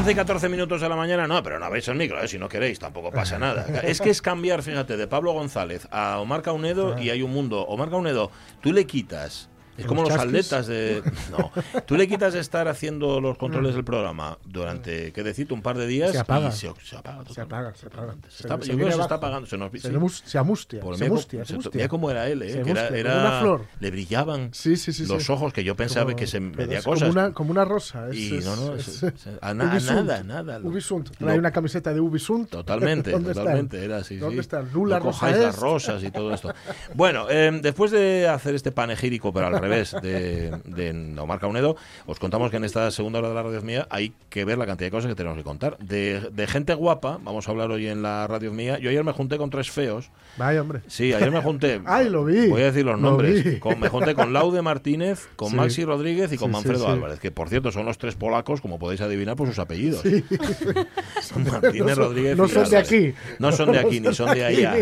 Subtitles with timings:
[0.00, 2.26] 11 y 14 minutos de la mañana, no, pero no habéis el micro, ¿eh?
[2.26, 3.66] si no queréis, tampoco pasa nada.
[3.82, 7.66] Es que es cambiar, fíjate, de Pablo González a Omar Caunedo y hay un mundo.
[7.66, 8.30] Omar Caunedo,
[8.62, 9.49] tú le quitas
[9.80, 11.02] es como los atletas de.
[11.30, 11.52] No.
[11.86, 15.52] Tú le quitas estar haciendo los controles del programa durante, ¿qué decir?
[15.52, 16.10] Un par de días.
[16.12, 16.48] Se apaga.
[16.48, 17.24] Y se, se apaga.
[17.32, 18.14] Se apaga, se apaga.
[18.28, 19.46] Se está, Se- yo creo que se está apagando.
[19.46, 20.22] Se, nos, Se, sí.
[20.24, 21.70] se amustia, Por se cómo- se se- mustia.
[21.74, 22.62] mira cómo era él, ¿eh?
[22.64, 23.64] Que era, era- una flor.
[23.80, 27.08] Le brillaban Sí, sí, los ojos que yo pensaba Como- que se es cosas.
[27.08, 28.08] Como una, como una rosa.
[28.08, 29.04] Es, Y no, no, es- es-
[29.40, 30.58] a na- a nada, nada.
[30.58, 31.10] Lo- Ubisunt.
[31.16, 32.50] Trae una camiseta de Ubisunt.
[32.50, 34.16] Totalmente, totalmente, era así.
[34.16, 34.40] ¿Dónde sí.
[34.40, 34.70] están?
[34.72, 36.52] Lula no Rosa cojáis las rosas y todo esto.
[36.94, 41.76] Bueno, eh, después de hacer este panegírico, pero al revés, de, de Omar Caunedo,
[42.06, 44.66] os contamos que en esta segunda hora de la radio mía hay que ver la
[44.66, 45.78] cantidad de cosas que tenemos que contar.
[45.78, 48.78] De, de gente guapa, vamos a hablar hoy en la radio mía.
[48.78, 50.10] Yo ayer me junté con tres feos.
[50.36, 50.80] Vaya, hombre.
[50.86, 51.80] Sí, ayer me junté.
[51.86, 52.48] Ay, lo vi.
[52.48, 53.58] Voy a decir los Lo nombres.
[53.60, 55.56] Con- me junté con Laude Martínez, con Sí.
[55.56, 56.90] Maxi Rodríguez y con Sí, Manfredo sí.
[56.92, 60.02] Álvarez, que por cierto son los tres polacos, como podéis adivinar por sus apellidos.
[60.02, 60.24] Sí.
[61.20, 63.14] Son Martínez No son- Rodríguez no son de aquí.
[63.38, 64.74] No son de aquí, ni son de allá.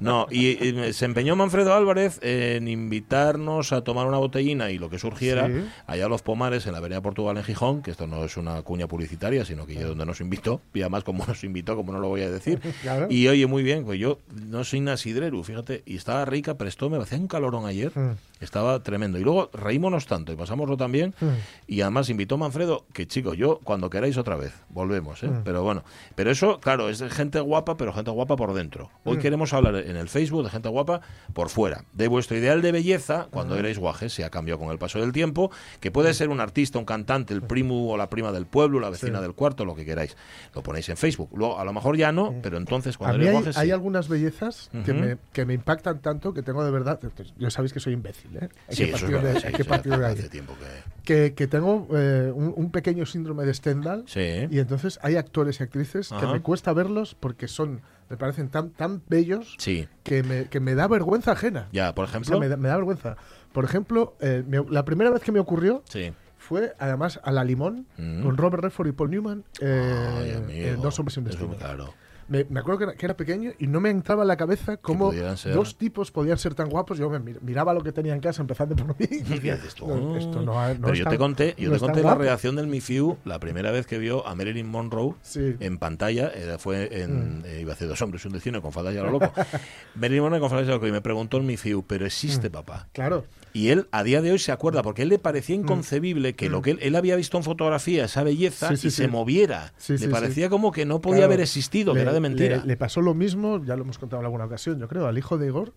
[0.00, 4.88] No, y, y se empeñó Manfredo Álvarez en invitarnos a tomar una botellina y lo
[4.90, 5.64] que surgiera Sí.
[5.86, 8.62] allá a los Pomares en la Avenida Portugal en Gijón, que esto no es una
[8.62, 11.98] cuña publicitaria, sino que yo donde nos invitó, y además como nos invitó, como no
[12.00, 12.60] lo voy a decir.
[12.82, 13.06] Claro.
[13.10, 16.96] Y oye, muy bien, pues yo no soy nasidreru, fíjate, y estaba rica, prestó, me
[16.98, 18.12] hacía un calorón ayer, Mm.
[18.40, 19.18] estaba tremendo.
[19.18, 21.26] Y luego reímonos tanto y pasámoslo también, Mm.
[21.66, 25.28] y además invitó Manfredo, que chicos, yo cuando queráis otra vez, volvemos, ¿eh?
[25.28, 25.42] Mm.
[25.44, 25.82] Pero bueno,
[26.14, 28.90] pero eso, claro, es de gente guapa, pero gente guapa por dentro.
[29.04, 29.20] Hoy Mm.
[29.20, 31.00] queremos hablar en el Facebook de gente guapa
[31.32, 33.58] por fuera, de vuestro ideal de belleza cuando Mm.
[33.78, 35.50] Erais guajes, se ha cambiado con el paso del tiempo,
[35.80, 38.90] que puede ser un artista, un cantante, el primo o la prima del pueblo, la
[38.90, 39.22] vecina Sí.
[39.22, 40.16] del cuarto, lo que queráis.
[40.54, 41.30] Lo ponéis en Facebook.
[41.34, 43.72] Luego, a lo mejor ya no, pero entonces A cuando mí eres hay, hay sí.
[43.72, 45.00] algunas bellezas que, Ujú.
[45.00, 47.00] me, que me impactan tanto que tengo de verdad.
[47.38, 48.48] Yo sabéis que soy imbécil, ¿eh?
[48.68, 50.14] Hay Sí, que eso es de- hay que sí, partir de ahí.
[50.14, 50.98] hace tiempo que...
[51.08, 54.04] Que, que tengo eh, un, un pequeño síndrome de Stendhal.
[54.06, 54.46] Sí.
[54.50, 56.32] Y entonces hay actores y actrices que Ajá.
[56.32, 57.80] me cuesta verlos porque son,
[58.10, 61.68] me parecen tan, tan bellos Sí, que me, que me da vergüenza ajena.
[61.72, 62.38] ya, por O sea, ejemplo...
[62.40, 63.16] me, da, me da vergüenza.
[63.58, 66.12] Por ejemplo, eh, me- la primera vez que me ocurrió Sí.
[66.36, 68.22] fue además a La Limón Mm.
[68.22, 71.56] con Robert Redford y Paul Newman eh, Ay, Dos hombres y un destino.
[71.56, 71.92] claro.
[72.30, 74.76] Me, me acuerdo que era, que era pequeño y no me entraba en la cabeza
[74.76, 75.10] cómo
[75.54, 76.98] dos tipos podían ser tan guapos.
[76.98, 78.94] Yo me mir- miraba lo que tenía en casa, empezando por mí.
[79.00, 79.86] y ¿Qué decía, dices tú?
[79.88, 82.10] "No, esto no, ha- no Pero yo tan- te conté, yo no te conté la
[82.10, 82.20] guapo".
[82.24, 85.56] reacción del Mifiu la primera vez que vio a Marilyn Monroe Sí.
[85.58, 86.92] en pantalla, fue Mm.
[87.00, 89.32] en, eh, iba a hacer dos hombres un destino con faldas y a lo loco.
[89.94, 92.50] Marilyn Monroe con faldas y a lo loco y me preguntó el Mifiu, pero existe
[92.50, 92.88] papá.
[92.92, 93.24] Claro.
[93.52, 96.48] Y él a día de hoy se acuerda, porque a él le parecía inconcebible que
[96.48, 98.76] lo que él, él había visto en fotografía, esa belleza, Mm.
[98.76, 98.96] Sí, sí, y sí.
[99.02, 99.72] se moviera.
[99.88, 101.32] Le parecía como que no podía Claro.
[101.32, 102.56] haber existido, que Le- era de mentira.
[102.58, 105.16] Le, le pasó lo mismo, ya lo hemos contado en alguna ocasión, yo creo, al
[105.18, 105.72] hijo de Igor.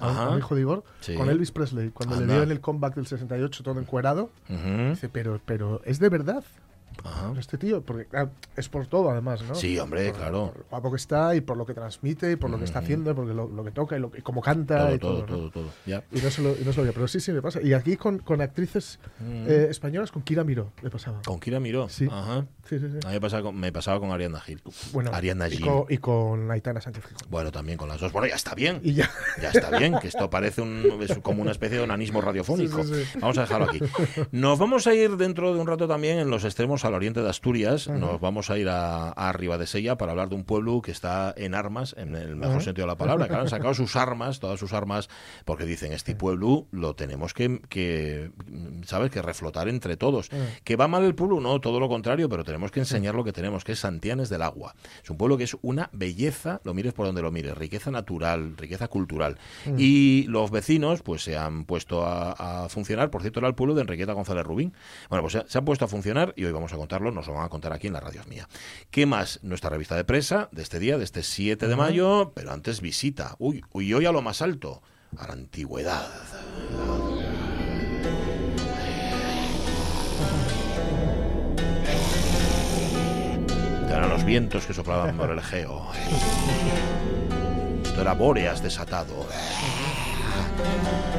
[0.00, 0.16] al-.
[0.32, 0.82] Al hijo de Igor,
[1.16, 2.26] con Elvis Presley, cuando Anda.
[2.26, 4.90] le vio en el comeback del 68 todo encuerado, Ujú.
[4.90, 6.42] dice, pero, pero es de verdad
[7.04, 7.32] Ajá.
[7.38, 9.54] este tío, porque claro, es por todo además, ¿no?
[9.54, 10.46] Sí, hombre, Por- claro.
[10.48, 12.80] Por lo guapo que está y por lo que transmite y por lo que está
[12.80, 15.12] haciendo, y por lo, lo que toca y, lo, y cómo canta Todo, y todo,
[15.12, 15.20] todo.
[15.20, 15.26] ¿no?
[15.26, 15.64] todo, todo.
[15.86, 16.04] Ya.
[16.12, 17.60] Y no se lo, y no se lo pero sí, sí me pasa.
[17.62, 19.46] Y aquí con, con actrices Mm.
[19.48, 21.20] eh, españolas, con Kira Miró, le pasaba.
[21.24, 21.88] Con Kira Miró.
[21.88, 22.08] Sí.
[22.10, 22.46] Ajá.
[22.70, 22.98] Sí, sí, sí.
[23.04, 24.62] A mí me pasaba con, me pasaba con Ariana Gil.
[24.92, 25.66] Bueno, Ariana y Gil.
[25.66, 27.28] con, y con Aitana Sánchez Gijón.
[27.28, 28.12] Bueno, también con las dos.
[28.12, 28.80] Bueno, ya está bien.
[28.84, 29.10] Y ya.
[29.42, 32.82] Ya está bien, que esto parece un, es como una especie de onanismo radiofónico.
[33.20, 33.80] Vamos a dejarlo aquí.
[34.30, 37.28] Nos vamos a ir dentro de un rato también en los extremos al oriente de
[37.28, 37.88] Asturias.
[37.88, 40.92] Nos vamos a ir a, a Arriba de Sella para hablar de un pueblo que
[40.92, 43.26] está en armas, en el mejor sentido de la palabra.
[43.26, 45.08] Claro, han sacado sus armas, todas sus armas,
[45.44, 48.30] porque dicen, este pueblo lo tenemos que, que
[48.84, 50.30] ¿sabes?, que reflotar entre todos.
[50.62, 51.40] ¿Que va mal el pueblo?
[51.40, 54.42] No, todo lo contrario, pero tenemos que enseñar lo que tenemos, que es Santianes del
[54.42, 54.74] Agua.
[55.02, 58.56] Es un pueblo que es una belleza, lo mires por donde lo mires, riqueza natural,
[58.56, 59.38] riqueza cultural.
[59.78, 63.10] Y los vecinos, pues se han puesto a, a funcionar.
[63.10, 64.74] Por cierto, era el pueblo de Enriqueta González Rubín.
[65.08, 67.34] Bueno, pues se, se han puesto a funcionar y hoy vamos a contarlo, nos lo
[67.34, 68.48] van a contar aquí en la radio mía.
[68.90, 69.40] ¿Qué más?
[69.42, 73.36] Nuestra revista de presa de este día, de este 7 de mayo, pero antes visita.
[73.38, 74.82] Uy, uy, hoy a lo más alto,
[75.16, 76.08] a la antigüedad.
[83.90, 85.82] Eran los vientos que soplaban por el Egeo.
[87.82, 89.26] Esto era Bóreas desatado.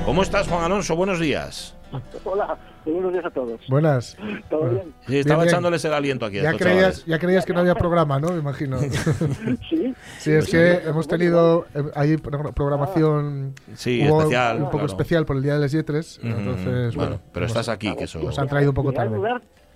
[0.05, 0.95] ¿Cómo estás, Juan Alonso?
[0.95, 1.75] Buenos días.
[2.23, 3.59] Hola, buenos días a todos.
[3.67, 4.15] Buenas.
[4.49, 4.93] ¿Todo bien?
[5.05, 5.47] Sí, estaba Bien, bien.
[5.49, 8.29] echándoles el aliento aquí Ya estos creías, ya creías que no había programa, ¿no?
[8.31, 8.79] Me imagino.
[9.69, 9.93] Sí.
[10.19, 14.57] Sí, es que hemos tenido eh, ahí pro- programación Sí, especial.
[14.57, 14.85] un poco claro.
[14.87, 16.27] especial por el Día de las Yetres, Ujú.
[16.27, 18.19] entonces bueno, bueno, pero estás aquí, que eso...
[18.19, 19.17] Nos han traído un poco tarde.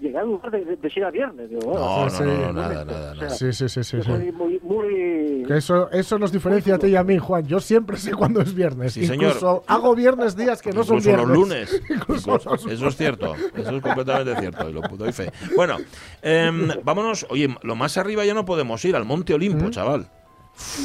[0.06, 1.50] Llegué al lugar de, de, de si era viernes.
[1.50, 3.98] Digo, bueno, No, no, Sí, no, no, nada, nada, o sea, Sí, sí, sí, sí,
[4.32, 5.44] muy, muy...
[5.48, 7.46] Que eso, eso nos diferencia a ti y a mí, Juan.
[7.46, 8.94] Yo siempre sé cuándo es viernes.
[8.94, 9.34] Sí, señor.
[9.68, 11.28] Hago viernes días que no son Incluso viernes.
[11.28, 11.82] los lunes.
[11.90, 13.36] Incluso Incluso- los eso es cierto.
[13.56, 14.70] Eso es completamente cierto.
[14.70, 15.32] Y lo doy fe.
[15.56, 15.78] Bueno,
[16.22, 17.26] em, vámonos.
[17.30, 19.72] Oye, lo más arriba ya no podemos ir, al Monte Olimpo, ¿Mm?
[19.72, 20.08] chaval.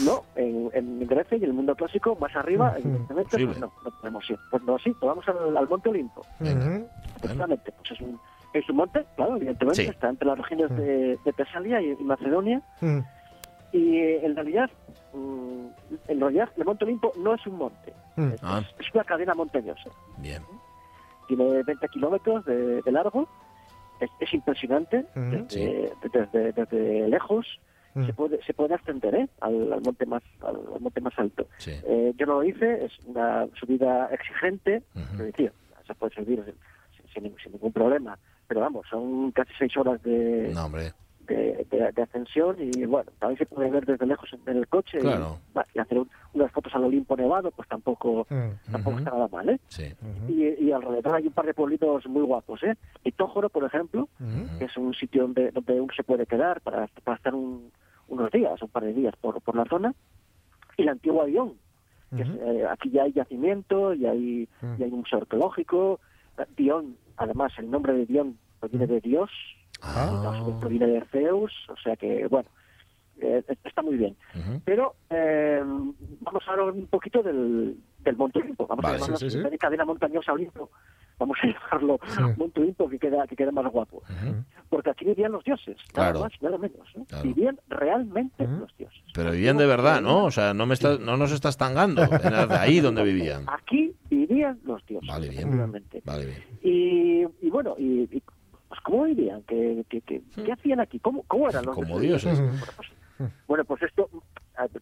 [0.04, 3.46] No, en, en Grecia y en el mundo clásico, más arriba, evidentemente, Posible.
[3.54, 4.36] pues no, no podemos ir.
[4.50, 6.22] Pues no, sí, pues vamos al, al Monte Olimpo.
[6.40, 6.86] Ujú.
[7.18, 8.18] Efectivamente, pues es un,
[8.52, 9.88] es un monte, claro, evidentemente, Sí.
[9.88, 12.60] está entre las regiones de, de Tesalia y, y Macedonia.
[12.82, 13.04] Ujú.
[13.72, 14.68] Y eh, en realidad,
[15.14, 15.66] mm,
[16.08, 18.32] en realidad, el Monte Olimpo no es un monte, Mm.
[18.32, 18.62] es, Ah.
[18.78, 19.90] es una cadena montañosa.
[20.18, 20.42] Bien.
[21.28, 23.28] Tiene 20 kilómetros de, de largo,
[24.00, 27.46] es, es impresionante desde, desde, desde lejos.
[27.94, 28.06] Mm.
[28.06, 29.28] Se puede, se puede ascender ¿eh?
[29.40, 31.46] al, al monte más al, al monte más alto.
[31.58, 31.72] Sí.
[31.84, 34.82] Eh, yo no lo hice, es una subida exigente,
[35.12, 35.52] pero decía,
[35.86, 36.44] se puede subir
[36.96, 38.16] sin, sin ningún- sin ningún problema.
[38.50, 40.92] Pero vamos, son casi seis horas de, No, hombre.
[41.20, 44.66] de, de- de ascensión y bueno, también se puede ver desde lejos en, en el
[44.66, 45.38] coche y- Claro.
[45.56, 48.72] va, y, hacer un- unas fotos al Olimpo nevado, pues tampoco, Mm.
[48.72, 49.60] tampoco está nada mal, ¿eh?
[49.68, 49.84] Sí.
[50.28, 52.74] Y, y alrededor hay un par de pueblitos muy guapos, ¿eh?
[53.04, 54.08] Y Tójoro, por ejemplo,
[54.58, 57.70] que es un sitio donde, donde uno se puede quedar para, para estar un-
[58.08, 59.94] unos días, un par de días por, por la zona.
[60.76, 61.52] Y la antigua Dion,
[62.16, 64.74] que es, eh, aquí ya hay yacimiento y hay, Mm.
[64.80, 66.00] y hay un museo arqueológico.
[66.56, 69.30] Dion, además, el nombre de Dion proviene de Dios,
[69.82, 70.42] Ah.
[70.46, 72.48] y proviene de Zeus, o sea que, bueno,
[73.22, 74.14] eh, está muy bien.
[74.64, 75.62] Pero eh,
[76.20, 78.66] vamos a hablar un poquito del, del Monte Olimpo.
[78.66, 80.70] Vamos Vale, a llamarlo sí, sí, cadena montañosa Olimpo.
[81.18, 81.98] Vamos a llamarlo.
[82.36, 84.02] Monte Olimpo, que queda, que queda más guapo.
[84.68, 86.20] Porque aquí vivían los dioses, nada Claro.
[86.20, 86.86] más, nada menos.
[86.94, 87.04] ¿no?
[87.06, 87.24] Claro.
[87.24, 89.02] Vivían realmente los dioses.
[89.14, 90.24] Pero vivían de verdad, ¿no?
[90.24, 92.02] O sea, no, me estás, no nos estás tangando.
[92.50, 93.44] Ahí donde vivían.
[93.48, 93.94] Aquí
[94.64, 95.40] los dioses, Vale, bien.
[95.42, 96.02] efectivamente.
[96.04, 96.38] Vale, bien.
[96.62, 98.22] Y, y bueno, y, y,
[98.68, 99.42] pues ¿cómo vivían?
[99.44, 100.98] ¿Qué, qué, qué, qué hacían aquí?
[101.00, 102.38] ¿Cómo, cómo eran los Como dioses?
[102.38, 102.60] dioses.
[102.60, 102.88] Bueno, pues,
[103.46, 104.08] bueno, pues esto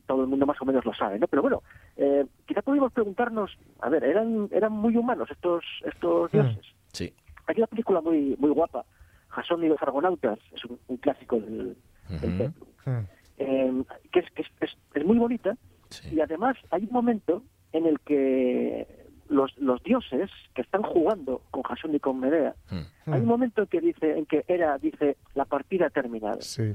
[0.07, 1.27] todo el mundo más o menos lo sabe, ¿no?
[1.29, 1.63] Pero bueno,
[1.97, 6.65] eh, quizá podríamos preguntarnos, a ver, ¿eran, eran muy humanos estos, estos dioses?
[6.93, 7.13] Sí.
[7.47, 8.85] Hay una película muy muy guapa,
[9.29, 11.77] Jasón y los Argonautas, es un, un clásico del.
[12.09, 12.53] Peplum,
[12.87, 13.05] Mm.
[13.37, 15.57] eh, que, es, que es, es- es muy bonita
[15.91, 16.15] Sí.
[16.15, 18.87] y además hay un momento en el que
[19.29, 23.13] los, los dioses que están jugando con Jasón y con Medea, Mm.
[23.13, 26.41] hay un momento en que dice, en que era, dice, la partida ha terminado.
[26.41, 26.75] Sí.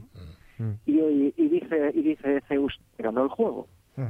[0.59, 0.71] Mm.
[0.85, 3.67] Y, y, y dice, y dice Zeus, no el juego.
[3.95, 4.03] Mm.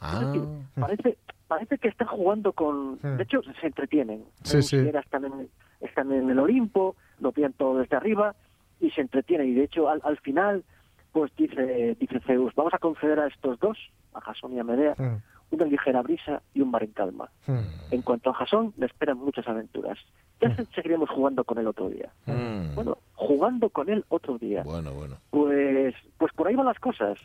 [0.00, 0.20] Ah.
[0.24, 0.42] Decir,
[0.76, 2.94] parece, parece que están jugando con...
[3.02, 3.16] Mm.
[3.16, 4.24] De hecho, se entretienen.
[4.42, 4.76] Sí, Zeus sí.
[4.76, 5.48] Hera están en,
[5.80, 8.34] están en el Olimpo, lo vean todo desde arriba
[8.80, 9.48] y se entretienen.
[9.48, 10.64] Y de hecho, al, al final,
[11.12, 13.76] pues dice, dice Zeus, vamos a conceder a estos dos,
[14.14, 15.22] a Jasón y a Medea, Mm.
[15.50, 17.30] Una ligera brisa y un mar en calma.
[17.46, 17.58] Mm.
[17.92, 19.98] En cuanto a Jasón, le esperan muchas aventuras.
[20.40, 22.10] Ya se- seguiremos jugando con él otro día.
[22.26, 22.74] Mm.
[22.74, 24.62] Bueno, jugando con él otro día.
[24.62, 25.16] Bueno, bueno.
[25.30, 27.18] Pues, pues por ahí van las cosas.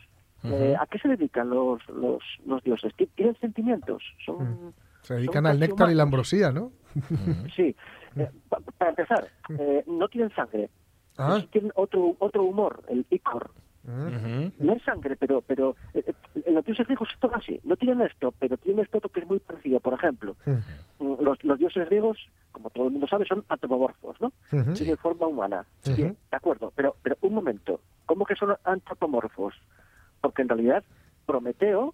[0.43, 0.75] Eh.
[0.79, 2.93] ¿A qué se dedican los, los, los dioses?
[2.95, 4.03] ¿Ti- ¿Tienen sentimientos?
[4.25, 4.37] Son,
[4.67, 4.73] Mm.
[5.01, 6.71] Se dedican al néctar y la ambrosía, ¿no?
[7.55, 7.75] Sí.
[8.15, 9.27] Eh, pa- para empezar,
[9.59, 10.69] eh, no tienen sangre.
[11.17, 11.39] Ah.
[11.51, 13.51] Tienen otro, otro humor, el icor.
[13.87, 16.13] No es sangre, pero, pero eh, eh,
[16.45, 17.59] en los dioses griegos es todo así.
[17.63, 19.79] No tienen esto, pero tienen esto que es muy parecido.
[19.79, 21.21] Por ejemplo, Mm.
[21.23, 22.17] los, los dioses griegos,
[22.51, 24.31] como todo el mundo sabe, son antropomorfos, ¿no?
[24.51, 24.73] Ujú.
[24.73, 25.65] Tienen forma humana.
[25.81, 25.93] Sí.
[25.93, 27.81] Bien, de acuerdo, pero, pero un momento.
[28.05, 29.53] ¿Cómo que son antropomorfos?
[30.21, 30.83] Porque en realidad
[31.25, 31.93] Prometeo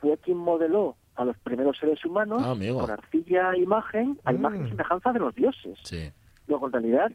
[0.00, 4.36] fue quien modeló a los primeros seres humanos Ah, con arcilla e imagen, a Mm.
[4.36, 5.78] imagen y semejanza de los dioses.
[5.82, 6.10] Sí.
[6.46, 7.12] Luego, en realidad,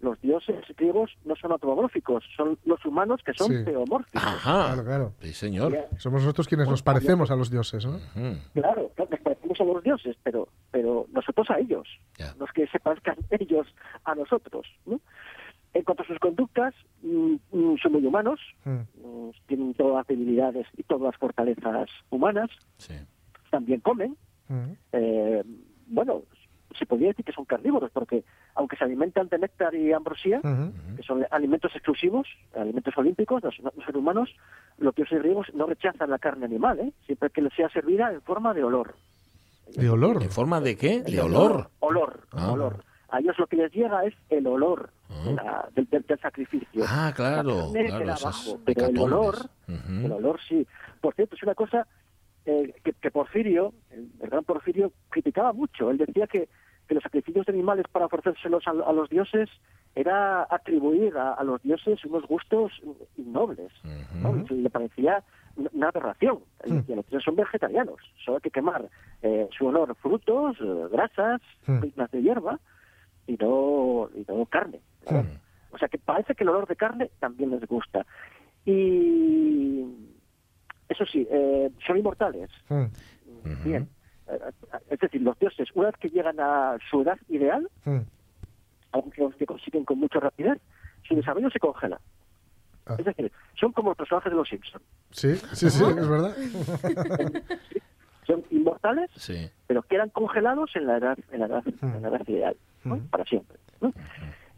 [0.00, 3.64] los dioses griegos no son antropomórficos, son los humanos que son Sí.
[3.64, 4.22] teomórficos.
[4.22, 4.66] Ajá.
[4.66, 5.12] Claro, claro.
[5.20, 5.76] Sí, señor.
[5.98, 7.98] Somos nosotros quienes nos parecemos a los dioses, ¿no?
[8.52, 11.88] Claro, claro, nos parecemos a los dioses, pero, pero nosotros a ellos.
[12.18, 12.26] Ya.
[12.44, 13.66] Es que se parezcan ellos
[14.04, 14.66] a nosotros.
[14.84, 15.00] ¿no?
[15.74, 18.70] En cuanto a sus conductas, mm, mm, son muy humanos, Mm.
[19.04, 22.94] mm, tienen todas las debilidades y todas las fortalezas humanas, Sí.
[23.50, 24.16] también comen,
[24.48, 24.72] Mm.
[24.92, 25.42] eh,
[25.88, 26.22] bueno,
[26.78, 30.40] se podría decir que son carnívoros, porque aunque se alimentan de néctar y ambrosía,
[30.96, 34.34] que son alimentos exclusivos, alimentos olímpicos, los, los seres humanos,
[34.78, 36.92] los dioses griegos no rechazan la carne animal, ¿eh?
[37.06, 38.94] siempre que les sea servida en forma de olor.
[39.74, 40.22] De olor.
[40.22, 41.02] ¿En forma de qué?
[41.02, 41.70] De olor.
[41.80, 42.52] Olor, Ah.
[42.52, 42.84] olor.
[43.08, 45.22] A ellos lo que les llega es el olor Ah.
[45.24, 46.84] de la- del, del- del sacrificio.
[46.86, 47.72] Ah, claro.
[47.72, 49.36] La carne claro abajo, pero el olor,
[49.68, 50.66] el olor sí.
[51.00, 51.86] Por cierto, es una cosa
[52.46, 55.90] eh, que, que Porfirio, el, el gran Porfirio, criticaba mucho.
[55.90, 56.48] Él decía que,
[56.88, 59.50] que los sacrificios de animales para ofrecérselos a, a los dioses
[59.94, 62.72] era atribuir a, a los dioses unos gustos
[63.16, 63.72] innobles.
[64.50, 65.24] Le parecía
[65.56, 66.40] una aberración.
[66.64, 68.88] Decía, Los dioses son vegetarianos, solo hay que quemar
[69.22, 72.60] eh, su honor frutos, eh, grasas, pignas de hierba
[73.26, 74.80] y no, y no carne.
[75.72, 78.06] O sea que parece que el olor de carne también les gusta.
[78.64, 79.84] Y
[80.88, 82.50] eso sí, eh, son inmortales.
[82.68, 82.84] Mm.
[83.64, 83.88] Bien.
[84.28, 84.38] Eh,
[84.90, 88.00] Es decir, los dioses, una vez que llegan a su edad ideal, Mm.
[88.92, 90.58] algo que, que consiguen con mucha rapidez,
[91.06, 92.00] su desarrollo se congela.
[92.86, 92.96] Ah.
[92.98, 94.84] Es decir, son como los personajes de los Simpsons.
[95.10, 96.34] Sí, sí, sí, es verdad.
[98.26, 99.48] Son inmortales, Sí.
[99.68, 102.96] pero quedan congelados en la edad, en la edad, en la edad ideal, ¿no?
[102.96, 103.06] Mm.
[103.08, 103.56] para siempre.
[103.80, 103.92] ¿no?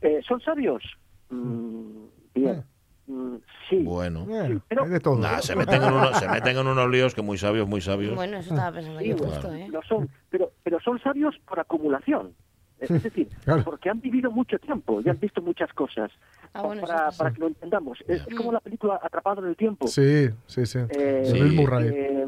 [0.00, 0.82] Eh, ¿Son sabios?
[1.30, 2.04] Mm,
[2.34, 2.64] bien.
[3.08, 3.36] Mm,
[3.70, 3.76] sí.
[3.82, 4.26] Bueno.
[4.68, 5.18] Pero- hay de todo.
[5.18, 8.14] Nah, se meten, en unos, se meten en unos líos que muy sabios, muy sabios.
[8.14, 9.66] Bueno, eso estaba pensando yo Sí, justo, ¿eh?
[9.70, 12.34] lo son, pero, pero son sabios por acumulación.
[12.80, 13.64] Es decir, Claro.
[13.64, 16.12] porque han vivido mucho tiempo y han visto muchas cosas.
[16.52, 17.18] Ah, bueno, para, sí.
[17.18, 17.98] para que lo entendamos.
[18.06, 19.88] Es, es como la película Atrapado en el Tiempo.
[19.88, 20.78] Sí, sí, sí.
[20.90, 21.54] Eh, Bill.
[21.56, 21.88] Murray.
[21.88, 22.26] eh,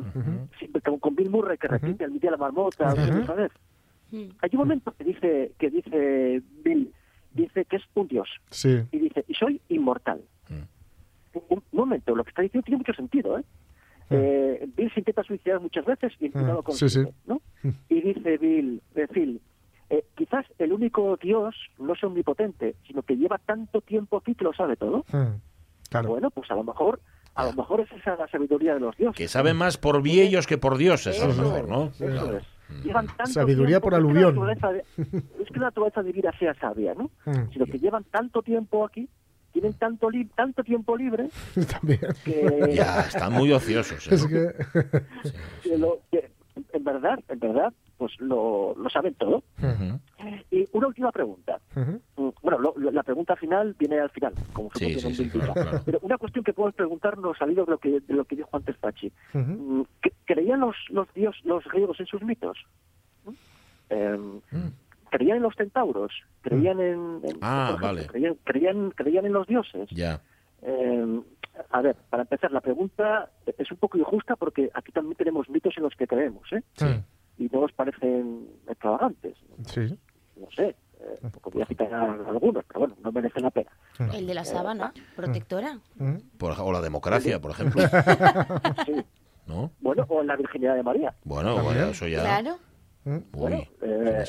[0.58, 3.52] sí, con, con Bill Murray que repite el día de la marmota otra vez.
[4.10, 4.22] Mm.
[4.40, 6.92] Hay un momento que dice que dice Bill
[7.32, 8.82] dice que es un dios Sí.
[8.90, 10.20] y dice y soy inmortal.
[11.48, 13.44] Un, momento, lo que está diciendo tiene mucho sentido, ¿eh?
[14.12, 17.00] Eh, Bill se intenta suicidar muchas veces y no lo Mm, sí.
[17.26, 17.40] ¿no?
[17.88, 19.40] Y dice Bill, eh, Phil,
[19.88, 24.42] eh, quizás el único dios no es omnipotente, sino que lleva tanto tiempo aquí que
[24.44, 25.04] lo sabe todo.
[25.12, 25.36] Mm.
[25.90, 26.08] Claro.
[26.08, 27.00] Bueno, pues a lo mejor,
[27.36, 29.16] a lo mejor es esa la sabiduría de los dioses.
[29.16, 31.84] Que saben más por viejos que por dioses, a lo Eso mejor, ¿no?
[31.86, 32.36] eso Claro.
[32.38, 32.44] es.
[32.84, 34.46] Llevan tanto Sabiduría tiempo- por no es que la aluvión.
[34.48, 37.10] naturaleza de- No es que la naturaleza divina sea sabia, ¿no?
[37.26, 37.52] Mm.
[37.52, 39.08] Sino que llevan tanto tiempo aquí,
[39.52, 41.28] tienen tanto, li- tanto tiempo libre
[41.80, 42.00] También.
[42.24, 44.06] que, Ya, están muy ociosos.
[44.10, 44.14] ¿eh?
[44.14, 45.00] Es que.
[45.62, 46.30] que lo- que
[46.72, 49.42] en verdad, en verdad, pues lo, lo saben todo.
[50.50, 51.58] Y una última pregunta.
[51.74, 55.52] Mm, Bueno, lo- lo- la pregunta final viene al final, como Sí, sí, sí, claro,
[55.54, 55.82] claro.
[55.84, 58.48] Pero una cuestión que podemos preguntarnos al hilo de lo que, de lo que dijo
[58.52, 59.10] antes Pachi.
[59.32, 62.58] ¿cre- ¿Creían los, los, dios, los griegos en sus mitos?
[63.24, 63.30] ¿Mm?
[65.10, 66.12] ¿Creían en los centauros?
[66.42, 67.20] ¿Creían en...?
[67.24, 68.06] en- Ah, por ejemplo, vale.
[68.06, 69.88] ¿creían, creían, creían en los dioses?
[69.90, 70.20] Ya.
[70.62, 71.20] Eh,
[71.70, 75.74] a ver, para empezar, la pregunta es un poco injusta porque aquí también tenemos mitos
[75.76, 76.62] en los que creemos, ¿eh?
[76.74, 76.86] Sí.
[77.38, 79.36] Y no nos parecen extravagantes.
[79.66, 79.98] Sí.
[80.36, 80.68] No sé,
[81.00, 81.18] eh,
[81.52, 83.70] voy a citar a- algunos, pero bueno, no merecen la pena.
[84.14, 85.78] El de la sábana, protectora.
[85.96, 86.16] Mm.
[86.38, 87.82] Por, ej- o la democracia, por ejemplo.
[88.86, 88.94] Sí.
[89.46, 89.70] ¿No?
[89.80, 91.12] Bueno, o la Virginidad de María.
[91.24, 92.20] Bueno, bueno, eso ya.
[92.20, 92.58] Claro.
[93.04, 93.16] Mm.
[93.16, 94.24] Uy, Bueno, eh.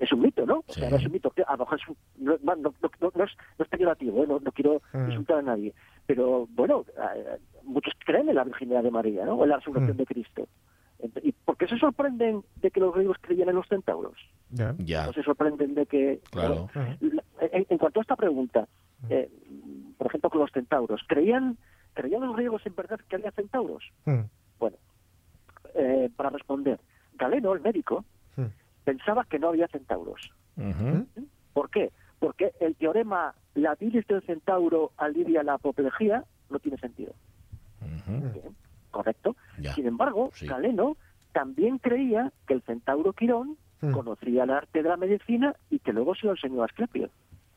[0.00, 0.64] Es, un mito, ¿no?
[0.66, 0.80] O Sí.
[0.80, 1.30] sea, no es un mito.
[1.30, 4.24] que A lo mejor es un- no, no, no, no- no es, no es peyorativo,
[4.24, 4.26] ¿eh?
[4.26, 5.10] no, no quiero Mm.
[5.10, 5.72] insultar a nadie.
[6.06, 6.84] Pero bueno,
[7.16, 9.34] eh, muchos creen en la Virginidad de María, ¿no?
[9.36, 9.98] O en la resurrección Mm.
[9.98, 10.48] de Cristo.
[11.22, 14.18] ¿Y por qué se sorprenden de que los griegos creían en los centauros?
[14.50, 14.74] Ya.
[14.78, 15.06] Ya.
[15.06, 16.20] ¿No se sorprenden de que...
[16.32, 16.68] Claro.
[16.74, 16.96] bueno,
[17.40, 18.66] en, en cuanto a esta pregunta,
[19.08, 19.30] eh,
[19.96, 21.56] por ejemplo, con los centauros, ¿creían,
[21.94, 23.84] ¿creían los griegos en verdad que había centauros?
[24.06, 24.22] Mm.
[24.58, 24.76] Bueno,
[25.74, 26.80] eh, para responder,
[27.18, 28.04] Galeno, el médico,
[28.36, 28.44] Mm.
[28.84, 30.32] pensaba que no había centauros.
[31.52, 31.90] ¿Por qué?
[32.18, 37.12] Porque el teorema la bilis del centauro alivia la apoplejía no tiene sentido.
[38.06, 38.54] Bien,
[38.90, 39.36] correcto.
[39.60, 39.74] Ya.
[39.74, 40.46] Sin embargo, Sí.
[40.46, 40.96] Galeno
[41.32, 43.92] también creía que el centauro Quirón Mm.
[43.92, 47.10] conocía el arte de la medicina y que luego se lo enseñó a Asclepio.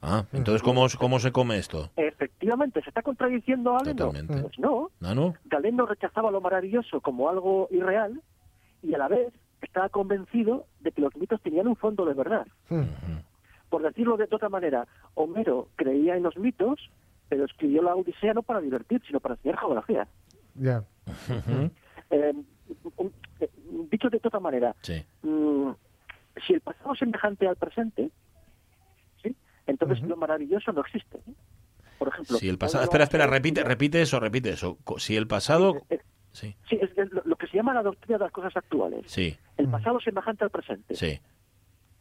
[0.04, 1.90] Ah, entonces, ¿cómo, ¿cómo se come esto?
[1.96, 4.12] Efectivamente, ¿se está contradiciendo Galeno?
[4.42, 4.90] Pues no.
[5.02, 5.34] ¿Ah, no?
[5.46, 8.20] Galeno rechazaba lo maravilloso como algo irreal
[8.84, 12.48] y a la vez estaba convencido de que los mitos tenían un fondo de verdad.
[13.70, 16.80] Por decirlo de otra manera, Homero creía en los mitos,
[17.30, 20.08] pero escribió la Odisea no para divertir, sino para enseñar geografía.
[20.56, 20.84] Ya.
[22.10, 22.34] Eh,
[23.40, 23.50] eh,
[23.90, 25.04] dicho de otra manera, Sí.
[25.24, 25.72] mm,
[26.46, 28.12] si el pasado es semejante al presente,
[29.24, 29.36] ¿sí?
[29.68, 31.20] entonces lo maravilloso no existe.
[31.26, 31.34] ¿sí?
[32.00, 32.84] Por ejemplo, Si el pasado...
[32.84, 34.78] Homero- Espera, espera, repite, repite eso, repite eso.
[34.98, 35.76] Si el pasado...
[35.90, 36.00] Eh,
[36.34, 36.90] Sí, Sí, es,
[37.26, 39.04] lo que se llama la doctrina de las cosas actuales.
[39.12, 39.72] sí, El Mm.
[39.72, 40.96] pasado es semejante al presente.
[40.96, 41.20] sí.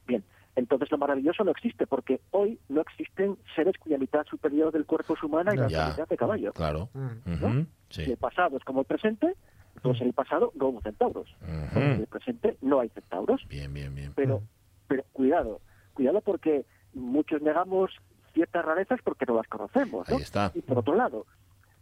[0.07, 0.25] Bien,
[0.57, 5.15] entonces lo maravilloso no existe, porque hoy no existen seres cuya mitad superior del cuerpo
[5.15, 5.89] es humana y la Ya.
[5.91, 6.53] mitad de caballo.
[6.53, 6.89] Claro.
[6.95, 7.61] Mm.
[7.91, 8.11] Si Sí.
[8.11, 9.35] el pasado es como el presente,
[9.83, 11.29] pues en el pasado no hubo centauros.
[11.75, 13.47] En el presente no hay centauros.
[13.49, 14.13] Bien, bien, bien.
[14.17, 14.45] Pero, Mm.
[14.89, 15.61] pero cuidado,
[15.95, 16.65] cuidado porque
[16.95, 17.91] muchos negamos
[18.33, 20.09] ciertas rarezas porque no las conocemos.
[20.09, 20.17] ¿no?
[20.17, 20.51] Ahí está.
[20.55, 21.27] Y por otro lado,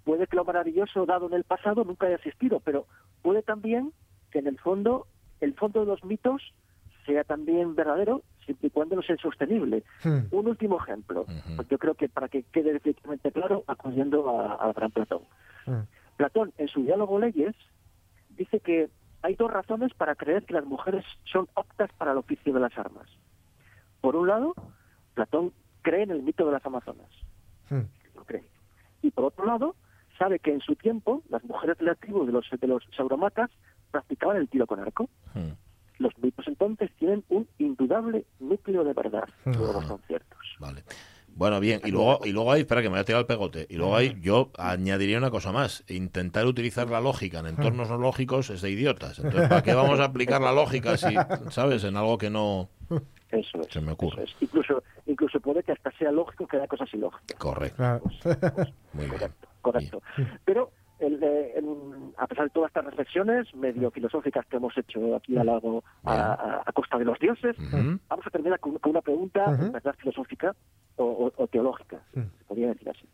[0.05, 2.87] puede que lo maravilloso dado en el pasado nunca haya existido, pero
[3.23, 3.93] puede también
[4.31, 5.07] que en el fondo,
[5.41, 6.43] el fondo de los mitos
[7.07, 9.83] sea también verdadero siempre y cuando no sea sostenible.
[10.05, 10.19] Mm.
[10.31, 11.25] Un último ejemplo,
[11.57, 15.23] pues yo creo que para que quede definitivamente claro, acudiendo a- al gran Platón.
[15.67, 15.81] Mm.
[16.17, 17.55] Platón, en su diálogo Leyes,
[18.31, 18.89] dice que
[19.23, 22.77] hay dos razones para creer que las mujeres son aptas para el oficio de las
[22.79, 23.09] armas.
[24.01, 24.55] Por un lado,
[25.15, 25.53] Platón
[25.83, 27.09] cree en el mito de las Amazonas,
[27.71, 27.83] Mm.
[28.17, 28.45] lo cree.
[29.03, 29.75] Y por otro lado,
[30.19, 33.51] sabe que en su tiempo las mujeres de la tribu de los, de los sauromatas
[33.91, 35.09] practicaban el tiro con arco.
[35.35, 35.53] Mm.
[35.99, 40.39] Los mitos entonces tienen un indudable núcleo de verdad, que luego son ciertos.
[40.61, 40.85] Vale.
[41.39, 43.65] Bueno, bien, y luego, y luego hay, espera que me voy a tirar el pegote,
[43.71, 47.97] y luego hay, yo añadiría una cosa más, intentar utilizar la lógica en entornos no
[47.97, 49.21] lógicos es de idiotas.
[49.21, 51.15] Entonces, ¿para qué vamos a aplicar la lógica si,
[51.51, 52.69] sabes, en algo que no...
[53.31, 53.69] Eso es.
[53.71, 54.25] Se me ocurre.
[54.25, 54.43] eso es.
[54.43, 57.39] Incluso, incluso puede que hasta sea lógico que haya cosas ilógicas.
[57.39, 57.77] Correcto.
[57.77, 58.03] Claro.
[58.95, 59.19] Muy bien.
[59.19, 60.03] Correcto, correcto.
[60.45, 65.37] Pero el, en- a pesar de todas estas reflexiones medio filosóficas que hemos hecho aquí
[65.39, 67.57] a, largo, a, costa de los dioses,
[68.09, 70.55] vamos a terminar con, con una pregunta en verdad filosófica
[70.97, 73.09] o, o- o teológica, se podría decir así.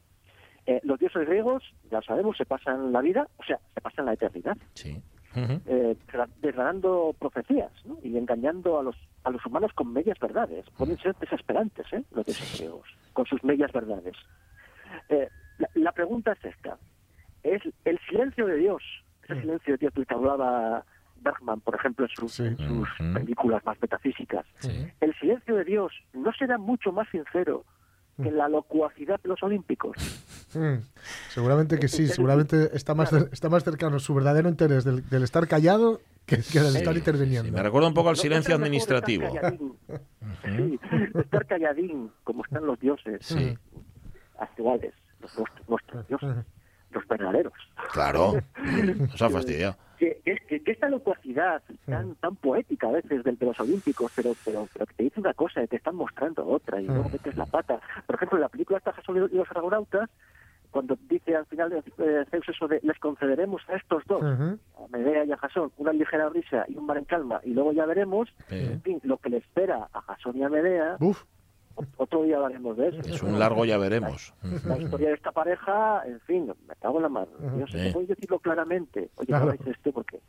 [0.67, 4.15] Eh, los dioses griegos, ya sabemos, se pasan la vida, o sea, se pasan la
[4.15, 5.03] eternidad, Sí.
[5.67, 5.97] Eh,
[6.41, 7.99] desgranando profecías ¿no?
[8.05, 10.65] y engañando a los, a los humanos con medias verdades.
[10.79, 12.05] Pueden ser desesperantes ¿eh?
[12.13, 14.15] los dioses griegos, con sus medias verdades.
[15.09, 16.79] Eh, la, la pregunta es esta.
[17.45, 18.83] ¿Es el silencio de Dios,
[19.25, 20.85] ese silencio de Dios del que hablaba
[21.21, 22.43] Bergman, por ejemplo, en sus, Sí.
[22.45, 23.13] en sus Ujú.
[23.15, 24.87] películas más metafísicas, Sí.
[25.01, 27.65] el silencio de Dios no será mucho más sincero
[28.23, 29.97] que la locuacidad de los olímpicos?
[30.55, 30.79] Mm.
[31.31, 35.49] Seguramente que sí, seguramente está más, está más cercano su verdadero interés del, del estar
[35.49, 37.47] callado que, que del estar interviniendo.
[37.49, 39.25] sí, me recuerda un poco al ¿No- no silencio administrativo.
[39.27, 39.77] Estar calladín,
[40.45, 40.81] Sí,
[41.19, 43.59] estar calladín, como están los dioses Sí.
[44.39, 46.45] actuales, los nuestros, nuestros dioses,
[46.95, 47.53] los verdaderos.
[47.93, 48.35] Claro.
[48.99, 49.77] Nos ha fastidiado.
[49.97, 54.33] Que, que, que- esta locuacidad tan, tan poética a veces del de los olímpicos, pero,
[54.45, 57.37] pero, pero que te dice una cosa y te están mostrando otra y luego metes
[57.37, 57.81] la pata.
[58.05, 60.11] Por ejemplo, en la película esta Jasón y los argonautas,
[60.73, 64.59] cuando dice al final de eh, Zeus eso de les concederemos a estos dos, Ujú.
[64.85, 67.73] a Medea y a Jasón, una ligera risa y un mar en calma, y luego
[67.73, 68.57] ya veremos, Sí.
[68.59, 71.23] en fin, lo que le espera a Jasón y a Medea, Uf,
[71.97, 73.01] otro día hablaremos de eso.
[73.01, 74.33] Es un largo ya veremos.
[74.65, 77.29] La historia de esta pareja, en fin, me cago en la mano.
[77.59, 77.85] Yo sé Sí.
[77.89, 79.11] que voy a decirlo claramente.
[79.17, 79.47] Oye, Claro.
[79.47, 80.21] no hagáis esto porque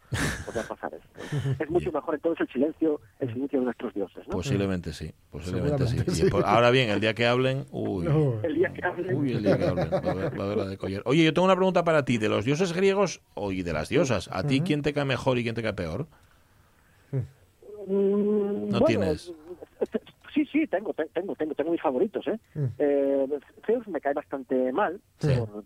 [0.48, 1.64] os va a pasar esto.
[1.64, 4.32] Es mucho mejor entonces el silencio, el silencio de nuestros dioses, ¿no?
[4.34, 6.28] Posiblemente sí, posiblemente sí.
[6.46, 8.40] Ahora bien, el día que hablen, uy, no.
[8.44, 10.58] El día que hablen, uy, el día que hablen, va a haber, va a haber
[10.58, 11.02] la de collar.
[11.06, 13.90] Oye, yo tengo una pregunta para ti, de los dioses griegos o y de las
[13.90, 16.08] diosas, ¿a ti quién te cae mejor y quién te cae peor?
[17.88, 19.32] Mm, No bueno, tienes.
[20.56, 22.40] Sí, tengo, te- tengo, tengo, tengo mis favoritos, ¿eh?
[22.54, 22.66] Mm.
[22.78, 23.28] eh
[23.66, 25.34] Zeus me cae bastante mal, Sí.
[25.38, 25.64] por,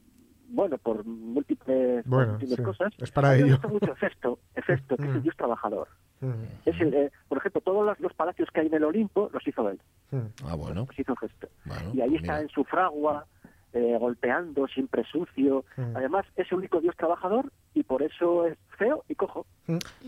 [0.47, 2.63] bueno, por múltiples, por Bueno, múltiples sí.
[2.63, 2.93] cosas.
[2.97, 3.47] Es para me ello.
[3.52, 5.23] gusta mucho Hefesto, Hefesto, que es el Mm.
[5.23, 5.88] dios trabajador.
[6.21, 6.32] Mm.
[6.65, 9.47] Es el, eh, por ejemplo, todos los, los palacios que hay en el Olimpo los
[9.47, 9.80] hizo él,
[10.12, 10.25] Mm.
[10.45, 11.49] Ah, bueno, los hizo Hefesto.
[11.65, 11.91] bueno.
[11.93, 12.21] y ahí mira.
[12.21, 13.28] está en su fragua,
[13.73, 15.65] eh, golpeando, siempre sucio.
[15.78, 15.95] Mm.
[15.97, 19.45] Además, es el único dios trabajador y por eso es feo y cojo.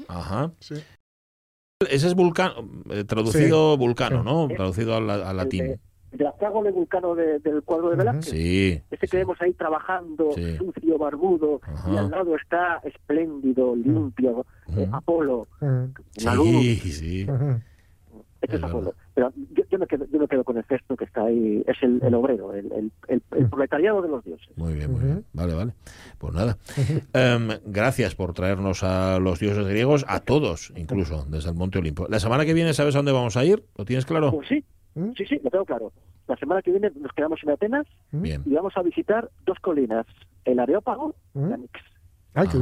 [0.07, 0.49] Ajá.
[0.59, 0.73] Sí.
[1.89, 4.25] Ese es Vulcano, eh, traducido Vulcano, Sí.
[4.25, 4.47] ¿no?
[4.47, 4.55] Sí.
[4.55, 5.63] Traducido al, al El latín.
[5.65, 5.79] de,
[6.23, 7.95] la fragua de Vulcano de- del cuadro de.
[7.97, 8.25] Velázquez.
[8.29, 8.81] Sí.
[8.91, 10.57] Ese que vemos ahí trabajando, Sí.
[10.57, 11.91] sucio, barbudo, Ajá.
[11.91, 14.45] y al lado está espléndido, limpio,
[14.77, 14.87] eh.
[14.91, 16.47] Apolo, una luz.
[16.49, 17.27] Sí, sí.
[18.41, 18.61] Este Es.
[19.13, 21.77] Pero yo, yo me quedo, yo me quedo con el cesto que está ahí, es
[21.83, 24.49] el, el obrero, el, el, el- el proletariado de los dioses.
[24.57, 25.25] Muy bien, muy bien.
[25.33, 25.73] Vale, vale.
[26.17, 26.57] Pues nada.
[27.13, 32.07] Em, gracias por traernos a los dioses griegos, a todos, incluso, desde el Monte Olimpo.
[32.09, 33.63] La semana que viene, ¿sabes a dónde vamos a ir?
[33.77, 34.31] ¿Lo tienes claro?
[34.31, 34.63] Pues sí,
[34.95, 35.11] ¿Mm?
[35.17, 35.91] sí, sí, lo tengo claro.
[36.27, 38.41] La semana que viene nos quedamos en Atenas Bien.
[38.45, 40.05] y vamos a visitar dos colinas,
[40.45, 41.61] el Areópago y la ¿Mm?
[41.61, 41.73] Nix.
[42.33, 42.59] Ay, qué Ajá.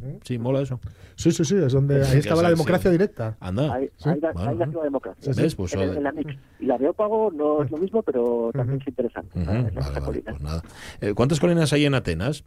[0.00, 0.10] Bien.
[0.16, 0.20] Ujú.
[0.24, 0.80] Sí, mola eso.
[1.16, 2.92] Sí, sí, sí, es donde ahí estaba la democracia sí.
[2.96, 3.36] directa.
[3.40, 3.74] Anda.
[3.74, 4.08] Ahí, Sí.
[4.08, 4.50] ahí, la- Vale.
[4.50, 5.32] ahí nació la democracia.
[5.36, 5.54] ¿Ves?
[5.54, 6.34] Pues en, en la Nix.
[6.60, 9.44] Y la Areópago no es lo mismo, pero también es interesante.
[9.44, 10.62] Vale, vale, pues nada.
[11.00, 12.44] Eh, ¿Cuántas colinas hay en Atenas?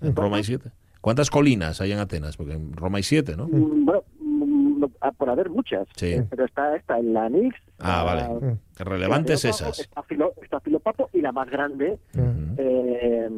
[0.00, 0.70] En Roma hay siete.
[1.00, 2.36] ¿Cuántas colinas hay en Atenas?
[2.36, 3.46] Porque en Roma hay siete, ¿no?
[3.48, 5.88] Mm, Bueno, mm, no, ah, por haber muchas.
[5.96, 6.08] Sí.
[6.12, 7.56] Eh, Pero está esta en la Nix.
[7.78, 8.28] Ah, vale.
[8.28, 8.58] Mm.
[8.84, 9.78] Relevantes esas.
[9.80, 12.54] Está, Filo, está Filopapo y la más grande, Mm.
[12.58, 13.30] eh,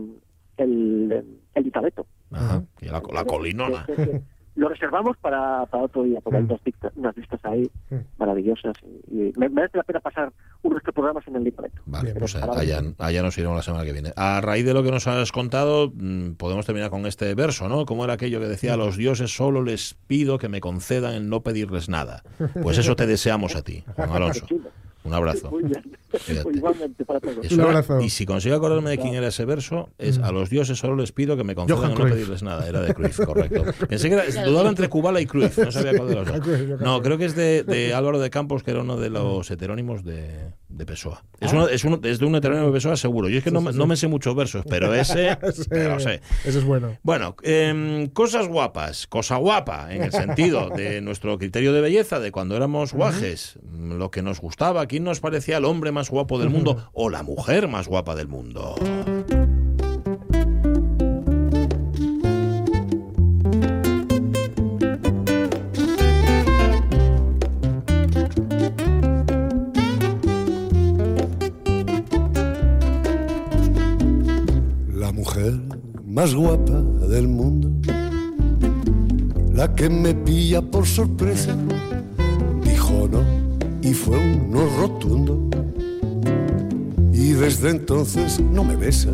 [0.56, 1.24] el,
[1.54, 2.06] el Itabeto.
[2.32, 2.62] Ajá.
[2.80, 3.86] Y la, la colinona.
[4.54, 6.50] Lo reservamos para, para otro día, porque hay Mm.
[6.50, 7.96] unas vistas, unas vistas ahí Mm.
[8.18, 8.74] maravillosas.
[9.10, 10.30] Y, y me merece la pena pasar
[10.62, 11.80] unos estos programas en el Itabeto.
[11.86, 14.12] Vale, pues para- allá, allá nos iremos la semana que viene.
[14.14, 17.86] A raíz de lo que nos has contado, mm, podemos terminar con este verso, ¿no?
[17.86, 21.30] Como era aquello que decía, a los dioses solo les pido que me concedan el
[21.30, 22.22] no pedirles nada.
[22.62, 24.46] Pues eso te deseamos a ti, Juan Alonso.
[25.04, 25.50] Un abrazo.
[26.42, 27.50] Pues igualmente para todos.
[27.50, 28.00] Un abrazo.
[28.00, 31.12] y si consigo acordarme de quién era ese verso, es a los dioses solo les
[31.12, 32.68] pido que me concedan no pedirles nada.
[32.68, 33.64] Era de Cruyff, correcto.
[33.88, 36.80] Pensé que era, dudaba entre Kubala y Cruyff, no sabía cuál de los dos.
[36.80, 40.04] No, creo que es de, de Álvaro de Campos, que era uno de los heterónimos
[40.04, 41.24] de, de Pessoa.
[41.40, 43.28] Es, uno, es, uno, es de un heterónimo de Pessoa seguro.
[43.28, 46.20] Yo es que no, me- no me sé muchos versos, pero ese, Sí, pero sé.
[46.44, 46.96] Ese es bueno.
[47.02, 52.30] Bueno, em, cosas guapas, cosa guapa, en el sentido de nuestro criterio de belleza, de
[52.32, 56.38] cuando éramos guajes, mm, lo que nos gustaba, quién nos parecía el hombre más guapo
[56.38, 58.74] del mundo o la mujer más guapa del mundo.
[74.94, 75.60] La mujer
[76.06, 77.70] más guapa del mundo,
[79.52, 81.56] la que me pilla por sorpresa,
[82.62, 83.42] dijo no
[83.82, 85.50] y fue un no rotundo.
[87.22, 89.08] Y desde entonces no me besa.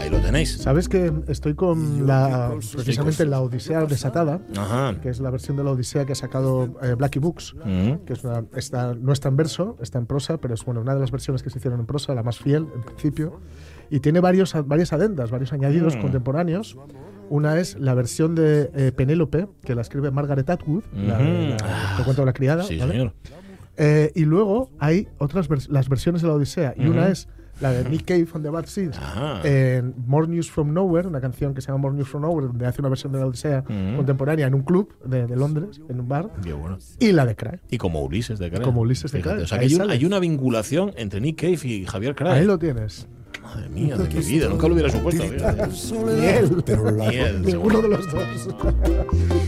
[0.00, 0.56] Ahí lo tenéis.
[0.58, 4.40] ¿Sabes que estoy con la precisamente la Odisea desatada?
[4.56, 5.00] Ajá.
[5.00, 8.04] que es la versión de la Odisea que ha sacado eh, Blackie Books, Mm.
[8.06, 10.94] que es una, está, no está en verso, está en prosa, pero es bueno, una
[10.94, 13.40] de las versiones que se hicieron en prosa, la más fiel en principio,
[13.88, 16.00] y tiene varios, varias adendas, varios añadidos Mm.
[16.00, 16.76] contemporáneos.
[17.30, 21.56] Una es la versión de eh, Penélope, que la escribe Margaret Atwood, la, de la-
[21.64, 22.64] Ah, el cuento de la criada.
[22.64, 22.92] Sí, ¿vale?
[22.92, 23.12] señor.
[23.76, 26.90] Eh, y luego hay otras vers- las versiones de la Odisea, y Ujú.
[26.92, 27.28] una es
[27.60, 28.98] la de Nick Cave on the Bad Seeds,
[29.44, 32.66] en More News from Nowhere, una canción que se llama More News from Nowhere, donde
[32.66, 33.96] hace una versión de la Odisea Ujú.
[33.96, 36.78] contemporánea en un club de, de Londres, en un bar, Qué bueno.
[36.98, 37.60] y la de Craig.
[37.70, 38.62] Y como Ulises de Craig.
[38.62, 39.92] Como Ulises de Craig, O sea, que hay, un- sale.
[39.92, 42.32] hay una vinculación entre Nick Cave y Javier Craig.
[42.32, 43.06] Ahí lo tienes.
[43.42, 44.48] Madre mía, de mi vida.
[44.48, 45.22] Nunca lo hubiera supuesto.
[45.22, 45.42] él.
[46.64, 47.82] Pero la Ni él, Ninguno seguro.
[47.82, 48.48] de los dos.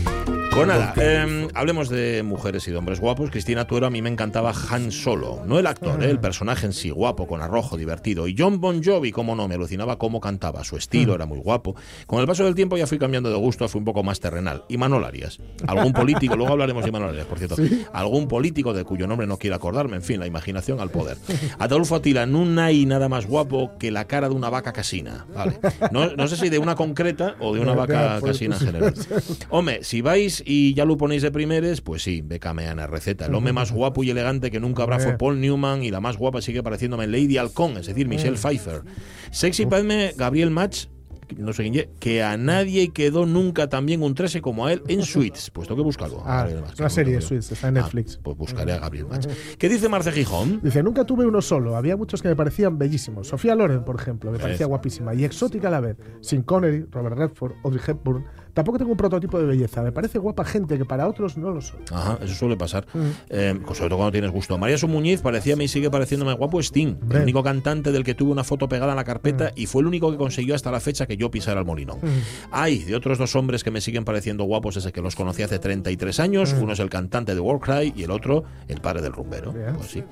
[0.57, 3.29] Pues nada, eh, hablemos de mujeres y de hombres guapos.
[3.29, 5.43] Cristina Tuero a mí me encantaba Han Solo.
[5.45, 8.27] No el actor, eh, el personaje en sí, guapo, con arrojo, divertido.
[8.27, 10.63] Y John Bon Jovi, cómo no, me alucinaba cómo cantaba.
[10.63, 11.75] Su estilo era muy guapo.
[12.07, 14.63] Con el paso del tiempo ya fui cambiando de gusto, fui un poco más terrenal.
[14.67, 15.37] Y Manol Arias.
[15.67, 17.55] Algún político, luego hablaremos de Manol Arias, por cierto.
[17.93, 19.97] Algún político de cuyo nombre no quiero acordarme.
[19.97, 21.17] En fin, la imaginación al poder.
[21.59, 25.27] Adolfo Atila, no hay nada más guapo que la cara de una vaca casina.
[25.35, 25.59] Vale.
[25.91, 29.07] No, no sé si de una concreta o de una vaca pues, casina en pues,
[29.07, 29.23] general.
[29.51, 33.25] Hombre, si vais y ya lo ponéis de primeres, pues sí, bécame Ana Receta.
[33.25, 35.17] El hombre más guapo y elegante que nunca habrá fue.
[35.17, 38.81] Paul Newman y la más guapa sigue pareciéndome Lady Halcón, es decir, Michelle Pfeiffer.
[39.31, 40.85] Sexy Padme, Gabriel Match,
[41.35, 44.81] no sé quién que a nadie quedó nunca tan bien un 13 como a él
[44.87, 45.49] en Suits.
[45.51, 46.23] Pues tengo que buscarlo.
[46.25, 46.47] Ah,
[46.79, 47.21] una serie, yo.
[47.21, 48.17] Suits, está en Ah, Netflix.
[48.23, 49.27] pues buscaré a Gabriel Match.
[49.57, 50.61] ¿Qué dice Marce Gijón?
[50.63, 53.27] Dice, nunca tuve uno solo, había muchos que me parecían bellísimos.
[53.27, 54.69] Sofía Loren, por ejemplo, me parecía Es.
[54.69, 55.97] guapísima y exótica a la vez.
[56.21, 58.23] Sin Connery, Robert Redford, Audrey Hepburn.
[58.57, 61.61] Tampoco tengo un prototipo de belleza, me parece guapa gente que para otros no lo
[61.61, 61.79] son.
[61.91, 62.87] Ajá, eso suele pasar.
[63.29, 64.57] Eh, sobre todo cuando tienes gusto.
[64.57, 68.43] María Muñiz parecía y sigue pareciéndome guapo Sting, el único cantante del que tuve una
[68.43, 71.17] foto pegada en la carpeta y fue el único que consiguió hasta la fecha que
[71.17, 71.99] yo pisara el molinón.
[72.49, 75.59] Hay de otros dos hombres que me siguen pareciendo guapos desde que los conocí hace
[75.59, 76.55] 33 años.
[76.59, 79.53] Uno es el cantante de Warcry y el otro el padre del rumbero.
[79.77, 80.03] Pues sí.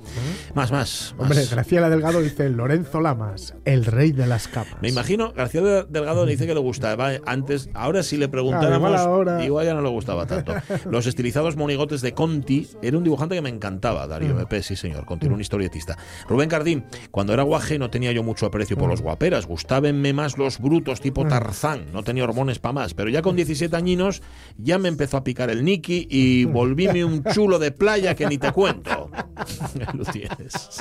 [0.54, 1.14] Más, más.
[1.16, 1.16] más.
[1.18, 4.80] Hombre, Graciela Delgado dice, Lorenzo Lamas, el rey de las capas.
[4.80, 7.70] Me imagino, García Delgado dice que le gustaba antes.
[7.74, 8.92] Ahora, si le preguntáramos,
[9.28, 10.52] Ah, igual ya no le gustaba tanto.
[10.90, 14.40] Los estilizados monigotes de Conti era un dibujante que me encantaba, Darío Mm.
[14.40, 15.04] MP, sí, señor.
[15.06, 15.96] Conti era un historietista.
[16.28, 18.80] Rubén Cardín, cuando era guaje no tenía yo mucho aprecio Mm.
[18.80, 19.46] por los guaperas.
[19.46, 21.86] Gustabenme más los brutos tipo Tarzán.
[21.92, 22.94] No tenía hormones para más.
[22.94, 24.22] Pero ya con 17 añinos
[24.58, 28.38] ya me empezó a picar el Nicky y volvíme un chulo de playa que ni
[28.38, 29.10] te cuento.
[29.36, 30.80] Ahí lo tienes.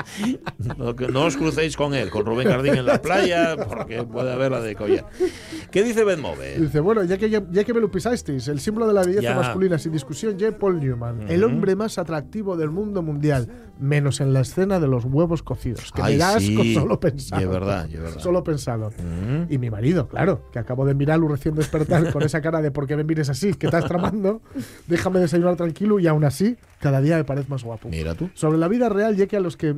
[1.12, 4.76] No, os crucéis con él, con Rubén Cardín en la playa, porque puede haberla de
[4.76, 5.06] collar.
[5.72, 6.60] ¿Qué dice Bedmove?
[6.60, 9.36] Dice, bueno, ya que, ya, ya que me lo pisasteis, el símbolo de la belleza
[9.36, 10.58] masculina sin discusión, J.
[10.58, 13.48] Paul Newman, el hombre más atractivo del mundo mundial,
[13.80, 16.74] menos en la escena de los huevos cocidos, que Ay, me sí.
[16.74, 17.42] solo pensar.
[17.42, 18.20] Y es verdad, es verdad.
[18.20, 18.90] Solo pensarlo.
[18.92, 19.52] Mm.
[19.52, 22.88] Y mi marido, claro, que acabo de mirarlo recién despertar con esa cara de ¿por
[22.88, 23.54] qué me mires así?
[23.54, 24.42] ¿Qué estás tramando?
[24.88, 27.90] Déjame desayunar tranquilo y aún así, cada día me parece más guapo.
[27.90, 28.30] Mira tú.
[28.34, 29.76] Sobre la vida real, ya que a los que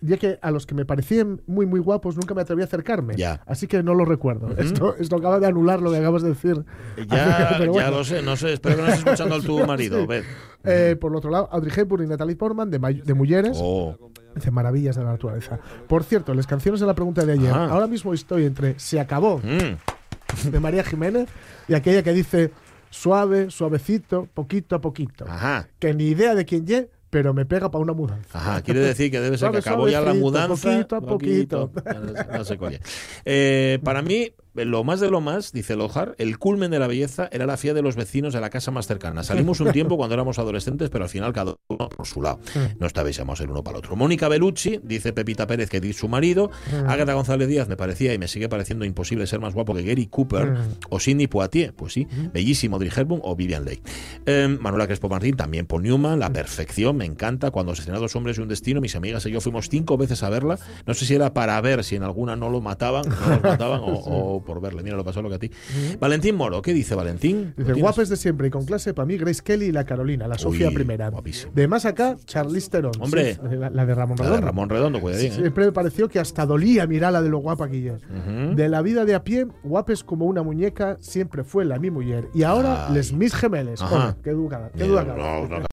[0.00, 3.14] ya que a los que me parecían muy muy guapos nunca me atreví a acercarme.
[3.16, 3.42] Ya.
[3.46, 4.56] Así que no lo recuerdo.
[4.56, 6.64] Esto, esto acaba de anular lo que acabas de decir.
[7.08, 10.06] Ya, ya lo sé, no sé, espero que no estés escuchando al tu marido.
[10.06, 10.24] Ved.
[10.64, 13.58] Eh, por otro lado, Audrey Hepburn y Natalie Portman de, de Mujeres.
[13.60, 13.96] Oh,
[14.34, 15.58] Dice maravillas de la naturaleza.
[15.88, 17.50] Por cierto, las canciones de la pregunta de ayer.
[17.50, 17.66] Ajá.
[17.66, 21.28] Ahora mismo estoy entre Se acabó mm, de María Jiménez
[21.66, 22.52] y aquella que dice
[22.90, 25.24] suave, suavecito, poquito a poquito.
[25.28, 25.68] Ajá.
[25.78, 26.64] Que ni idea de quién
[27.10, 28.38] pero me pega para una mudanza.
[28.38, 30.70] Ajá, quiere decir que debe ser que acabó ya la mudanza.
[30.70, 31.70] poquito a poquito.
[31.74, 32.80] No sé- no sé cuál es.
[33.24, 37.28] Eh, para mí, lo más de lo más, dice Lojar, el culmen de la belleza
[37.32, 39.22] era la fía de los vecinos de la casa más cercana.
[39.22, 42.40] Salimos un tiempo cuando éramos adolescentes, pero al final cada uno por su lado.
[42.78, 43.96] No estabais el uno para el otro.
[43.96, 46.50] Mónica Bellucci, dice Pepita Pérez, que es su marido.
[46.86, 50.06] Ágata González Díaz me parecía y me sigue pareciendo imposible ser más guapo que Gary
[50.06, 50.56] Cooper
[50.88, 51.74] o Sidney Poitier.
[51.74, 53.82] Pues sí, bellísimo Audrey Hepburn o Vivian Leigh.
[54.26, 57.50] Eh, Manuela Crespo Martín, también Paul Newman, la perfección, me encanta.
[57.50, 60.30] Cuando se Dos Hombres y un Destino, mis amigas y yo fuimos cinco veces a
[60.30, 60.58] verla.
[60.86, 63.80] No sé si era para ver si en alguna no lo mataban, no los mataban
[63.80, 64.82] o, o por verle.
[64.82, 65.50] Mira, lo pasó lo que a ti.
[65.98, 67.54] Valentín Moro, ¿qué dice Valentín?
[67.56, 70.38] Dice, guapes de siempre y con clase para mí, Grace Kelly y la Carolina, la
[70.38, 71.08] Sofía primera.
[71.10, 71.52] guapísimo.
[71.54, 72.92] De más acá, Charlize Theron.
[73.00, 73.34] Hombre.
[73.34, 74.46] Sí, la, la de Ramón La de Redondo.
[74.46, 75.32] Ramón Redondo, cuida bien.
[75.32, 75.36] ¿eh?
[75.36, 78.56] Siempre me pareció que hasta dolía mirarla de lo guapa que ella es.
[78.56, 82.28] De la vida de a pie, guapes como una muñeca, siempre fue la mi mujer.
[82.34, 82.94] Y ahora, Ay.
[82.94, 83.80] les mis gemeles.
[83.82, 85.48] Hombre, qué duda, qué duda no, cabe.
[85.48, 85.66] no,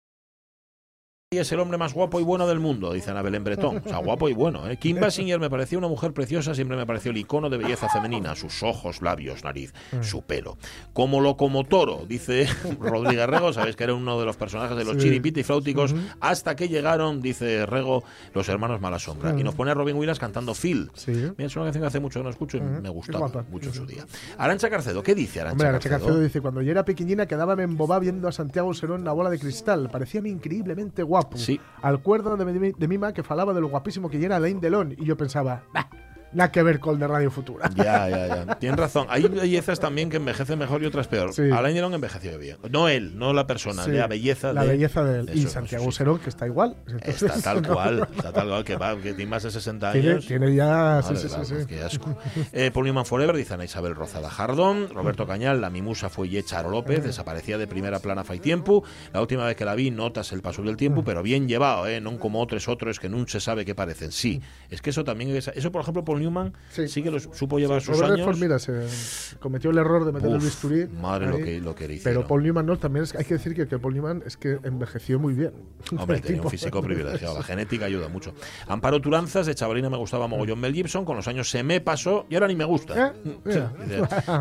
[1.30, 3.82] Y es el hombre más guapo y bueno del mundo, dice Ana Belén Bretón.
[3.86, 4.66] O sea, guapo y bueno.
[4.70, 4.78] ¿eh?
[4.78, 8.34] Kim Basinger me pareció una mujer preciosa, siempre me pareció el icono de belleza femenina.
[8.34, 10.58] Sus ojos, labios, nariz, su pelo.
[10.94, 12.48] Como locomotoro, dice
[12.80, 15.00] Rodríguez Rego, sabéis que era uno de los personajes de los Sí.
[15.00, 19.38] chiripiti flauticos, hasta que llegaron, dice Rego, los hermanos Malasombra.
[19.38, 20.90] Y nos pone a Robin Williams cantando Phil.
[20.94, 21.12] Sí.
[21.12, 23.74] Mira, es una canción que hace mucho que no escucho y me gustaba mucho en
[23.76, 24.06] su día.
[24.38, 26.08] Arancha Carcedo, ¿qué dice Arancha Hombre, Arache Carcedo?
[26.08, 29.30] Carcedo dice, cuando yo era pequeñina quedábame embobada viendo a Santiago Serón en la bola
[29.30, 29.90] de cristal.
[29.92, 31.17] Parecíame increíblemente guapo.
[31.36, 31.60] Sí.
[31.82, 34.94] Al cuerdo de, mi- de Mima que falaba de lo guapísimo que era Alain Delon.
[34.98, 35.90] Y yo pensaba, "Bah,
[36.34, 37.70] nada que ver con el de Radio Futura.
[37.76, 38.56] Ya, ya, ya.
[38.60, 39.08] Tienes razón.
[39.10, 41.34] Hay bellezas también que envejecen mejor y otras peor.
[41.34, 41.50] Sí.
[41.52, 42.58] Alain Delon envejeció bien.
[42.70, 45.30] No él, no la persona, Sí, la belleza La de belleza de él.
[45.30, 45.98] Eso, y Santiago sí.
[45.98, 46.76] Serón, que está igual.
[46.88, 49.92] Entonces, Está tal no- cual, está tal cual que va, que tiene más de 60
[49.94, 50.26] Tiene, años.
[50.28, 51.02] tiene ya.
[51.02, 51.66] Sí, Madre sí, sí, la- sí.
[51.68, 52.18] Qué asco.
[52.52, 54.90] Eh, Paul Newman Forever, dice Ana Isabel Rozada Jardón.
[54.94, 58.84] Roberto Cañal, la mimusa fue Yecharo López, desaparecía de primera plana fai tiempo.
[59.14, 62.02] La última vez que la vi, notas el paso del tiempo, pero bien llevado, ¿eh?
[62.02, 64.12] No como otros otros que nunca se sabe qué parecen.
[64.12, 67.04] Sí, es que eso también, es- eso por ejemplo, Paul Newman sí, Sí.
[67.04, 68.26] que lo supo llevar sus Robert años.
[68.28, 70.88] Redford, mira, se cometió el error de meter el Uf, bisturí.
[70.88, 71.44] madre lo ahí.
[71.44, 72.26] que, lo que le Pero.
[72.28, 75.20] Paul Newman no, también es- hay que decir que, que Paul Newman es que envejeció
[75.20, 75.52] muy bien.
[75.98, 77.36] Hombre, El tenía un físico privilegiado.
[77.38, 78.34] La genética ayuda mucho.
[78.68, 81.06] Amparo Turanzas, de chavalina me gustaba mogollón Mel Gibson.
[81.06, 83.08] Con los años se me pasó y ahora ni me gusta.
[83.08, 83.12] ¿Eh?
[83.24, 83.64] Sí, dice,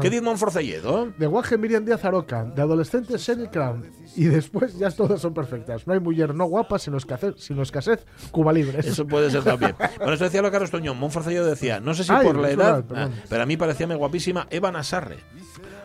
[0.01, 1.13] ¿Qué dice Monforcelledo?
[1.19, 3.91] De guaje Miriam Díaz Aroca, de adolescente Sheryl Crown.
[4.17, 5.87] Y después ya todas son perfectas.
[5.87, 8.79] No hay mujer no guapa, sino escasez, sino escasez Cuba Libre.
[8.81, 9.75] Eso puede ser también.
[9.99, 10.99] Bueno, eso decía lo Carlos Toñón.
[10.99, 13.13] Monforcelledo decía, no sé si Ay, por la edad, perdón.
[13.15, 15.19] ah, pero a mí parecía guapísima Eva Nasarre.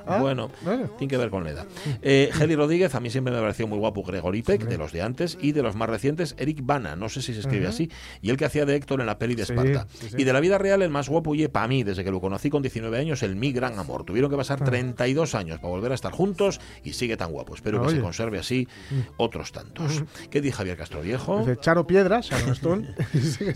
[0.05, 0.87] Ah, bueno, vale.
[0.97, 1.65] tiene que ver con la edad.
[2.01, 5.01] Eh, Heli Rodríguez, a mí siempre me pareció muy guapo Gregory Peck, de los de
[5.01, 7.89] antes, y de los más recientes, Eric Bana, no sé si se escribe así,
[8.21, 9.87] y el que hacía de Héctor en la peli de Esparta.
[9.93, 10.15] sí, sí.
[10.17, 12.49] Y de la vida real, el más guapo y para mí, desde que lo conocí
[12.49, 14.03] con 19 años, el mi gran amor.
[14.03, 14.37] Tuvieron que Ah.
[14.37, 17.53] pasar 32 años para volver a estar juntos y sigue tan guapo.
[17.55, 17.95] Espero que Oye.
[17.95, 17.97] Mm.
[17.97, 18.67] se conserve así
[19.17, 20.03] otros tantos.
[20.29, 21.39] ¿Qué dice Javier Castro Viejo?
[21.39, 23.53] Dice Charo Piedra, Sharon Stone, y, sigue,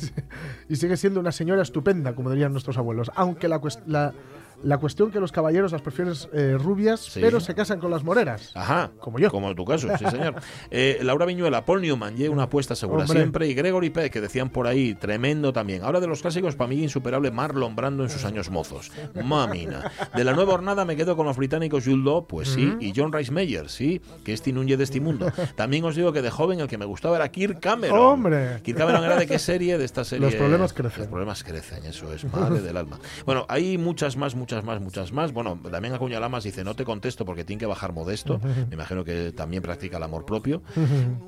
[0.69, 3.11] y sigue siendo una señora estupenda, como dirían nuestros abuelos.
[3.15, 4.13] Aunque la, la,
[4.63, 7.19] la cuestión que los caballeros las prefieren eh, rubias, Sí.
[7.21, 8.51] pero se casan con las moreras.
[8.55, 9.29] Ajá, Como yo.
[9.29, 10.35] Como en tu caso, sí, señor.
[10.71, 13.19] Eh, Laura Viñuela, Paul Newman, una apuesta segura Hombre.
[13.19, 13.47] siempre.
[13.47, 15.83] Y Gregory Peck, que decían por ahí, tremendo también.
[15.83, 18.91] Ahora de los clásicos, para mí, insuperable Marlon Brando en sus años mozos.
[19.23, 19.91] Mamina.
[20.15, 22.73] De la nueva hornada me quedo con los británicos Jude Law, pues sí.
[22.79, 25.31] Y John Rice Meyer, sí, que es Tinunye de este mundo.
[25.55, 27.97] También os digo que de joven el que me gustaba era Kirk Cameron.
[27.99, 28.61] ¡Hombre!
[28.63, 30.25] Kirk Cameron era de qué serie, de esta serie.
[30.25, 30.99] Los problemas crecen.
[31.01, 32.99] Los problemas crecen, eso es, madre del alma.
[33.25, 35.33] Bueno, hay muchas más, muchas más, muchas más.
[35.33, 38.39] Bueno, también Acuña Lamas dice, no te contesto porque tiene que bajar modesto.
[38.69, 40.61] Me imagino que también practica el amor propio.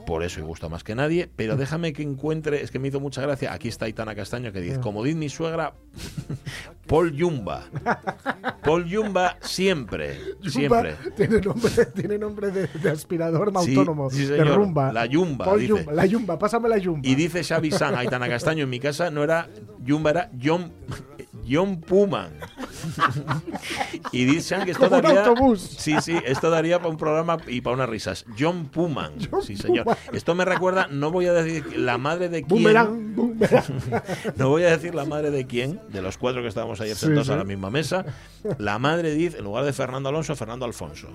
[0.06, 1.28] Por eso y gusta más que nadie.
[1.36, 3.54] Pero déjame que encuentre, es que me hizo mucha gracia.
[3.54, 5.74] Aquí está Itana Castaño que dice, como dice mi suegra,
[6.88, 7.64] Paul Yumba.
[8.64, 10.20] Paul Yumba siempre,
[11.18, 14.94] tiene nombre, tiene nombre de, de aspirador Sí, autónomo, sí, de rumba.
[14.94, 15.70] La Yumba, Paul dice.
[15.70, 17.08] Yumba, la Yumba, pásame la Yumba.
[17.08, 19.50] Y dice Xavi San, Aitana Castaño, en mi casa no era
[19.84, 20.72] Yumba, era John,
[21.50, 22.32] John Puman.
[24.12, 25.26] y dicen que esto Como un daría...
[25.26, 25.62] autobús.
[25.62, 28.26] Sí, sí, esto daría para un programa y para unas risas.
[28.38, 29.14] John Puman.
[29.44, 29.84] sí, señor.
[29.86, 29.98] Puman.
[30.14, 32.50] Esto me recuerda, no voy a decir la madre de quién...
[32.64, 33.64] Boomerang, boomerang.
[34.36, 37.06] No voy a decir la madre de quién, de los cuatro que estábamos ayer Sí,
[37.06, 37.34] sentados sí.
[37.34, 38.06] a la misma mesa.
[38.58, 41.08] La madre dice, en lugar de Fernando Alonso, Fernando Alfonso.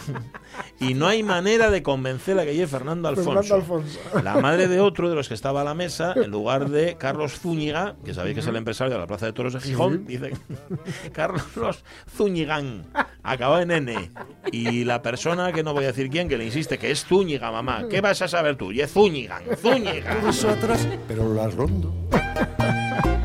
[0.80, 3.32] Y no hay manera de convencer a que lleve Fernando Alfonso.
[3.32, 3.98] Fernando Alfonso.
[4.22, 7.40] La madre de otro de los que estaba a la mesa, en lugar de Carlos
[7.40, 10.32] Zúñiga, que sabéis que es el empresario de la Plaza de Toros de Gijón, dice
[11.12, 11.82] Carlos
[12.14, 12.84] Zúñigán,
[13.22, 14.10] acaba en N.
[14.52, 17.50] Y la persona, que no voy a decir quién, que le insiste que es Zúñiga,
[17.50, 17.84] mamá.
[17.88, 18.72] ¿Qué vas a saber tú?
[18.72, 20.28] Y es Zúñigan, Zúñiga.
[20.28, 21.94] Eso atrás, pero la rondo.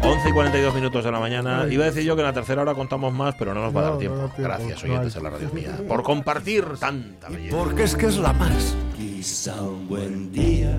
[0.04, 1.67] 11 y 42 minutos de la mañana.
[1.69, 3.82] Iba a decir yo que en la tercera hora contamos más, pero no nos va
[3.82, 4.32] a dar tiempo.
[4.38, 7.58] Gracias, oyentes de la radio mía, por compartir tanta belleza.
[7.58, 8.75] Porque es que es la más.
[8.97, 10.77] Quizá un buen día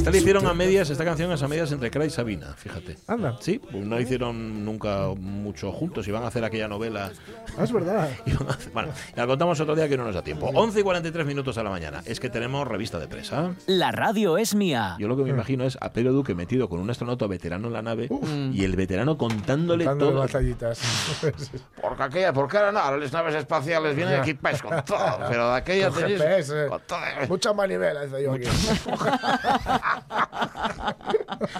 [0.00, 2.96] Esta le hicieron a medias, esta canción es a medias entre Cra y Sabina, fíjate.
[3.06, 3.36] Anda.
[3.40, 7.12] Sí, pues no hicieron nunca mucho juntos, iban a hacer aquella novela.
[7.58, 8.08] Ah, es verdad.
[8.48, 10.50] hacer- bueno, la contamos otro día que no nos da tiempo.
[10.54, 12.00] 11 y 43 minutos a la mañana.
[12.06, 13.50] Es que tenemos revista de presa.
[13.66, 14.96] La radio es mía.
[14.98, 17.74] Yo lo que me imagino es a Pedro Duque metido con un astronauta veterano en
[17.74, 18.08] la nave
[18.54, 20.20] y el veterano contándole Dándole todo.
[20.20, 20.80] batallitas.
[21.82, 25.56] Porque aquella, porque ahora no, ahora las naves espaciales vienen equipadas con todo, pero de
[25.56, 26.66] aquella Con tenéis GPS.
[26.68, 26.98] con todo.
[27.28, 28.44] Mucha manivela, dice yo aquí.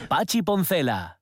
[0.08, 1.18] Pachi Poncela.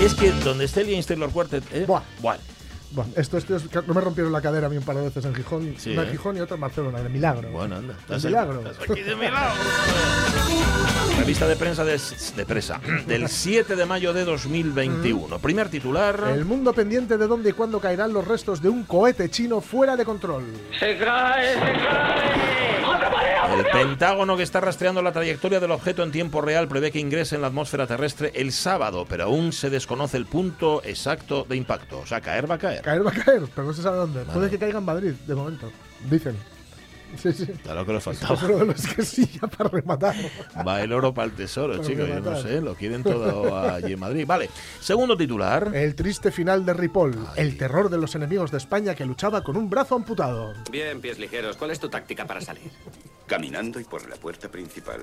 [0.00, 1.84] Es que donde esté el Taylor Quartet, ¿eh?
[1.84, 2.02] Buah.
[2.20, 2.40] Bueno,
[2.90, 5.24] Bueno, esto, esto es- no me rompieron la cadera a mí un par de veces
[5.24, 5.74] en Gijón.
[5.76, 6.06] Sí, una ¿eh?
[6.06, 7.50] en Gijón y otra en Barcelona, de milagro.
[7.50, 7.94] bueno, anda.
[8.08, 8.60] De milagro.
[8.66, 9.52] estás aquí de milagro.
[11.18, 12.00] Revista de prensa de,
[12.36, 15.38] de presa del 7 de mayo de 2021.
[15.40, 16.24] Primer titular.
[16.32, 19.96] El mundo pendiente de dónde y cuándo caerán los restos de un cohete chino fuera
[19.96, 20.44] de control.
[20.80, 20.96] El
[23.78, 27.42] Pentágono que está rastreando la trayectoria del objeto en tiempo real prevé que ingrese en
[27.42, 32.00] la atmósfera terrestre el sábado, pero aún se desconoce el punto exacto de impacto.
[32.00, 32.82] O sea, caer va a caer.
[32.82, 34.24] Caer va a caer, pero no se sabe dónde.
[34.24, 35.70] Puede que caiga en Madrid, de momento.
[36.10, 36.36] Dicen.
[37.16, 37.46] Sí, sí.
[37.62, 38.38] Claro que le Es faltaba.
[38.44, 40.14] uno de los que sí, ya para rematar.
[40.66, 42.08] Va el oro para el tesoro, Para chicos.
[42.08, 44.24] Yo no sé, lo quieren todo allí en Madrid.
[44.26, 45.70] Vale, segundo titular.
[45.74, 49.56] El triste final de Ripoll, el terror de los enemigos de España que luchaba con
[49.56, 50.52] un brazo amputado.
[50.70, 51.56] Bien, pies ligeros.
[51.56, 52.70] ¿Cuál es tu táctica para salir?
[53.26, 55.00] Caminando y por la puerta principal.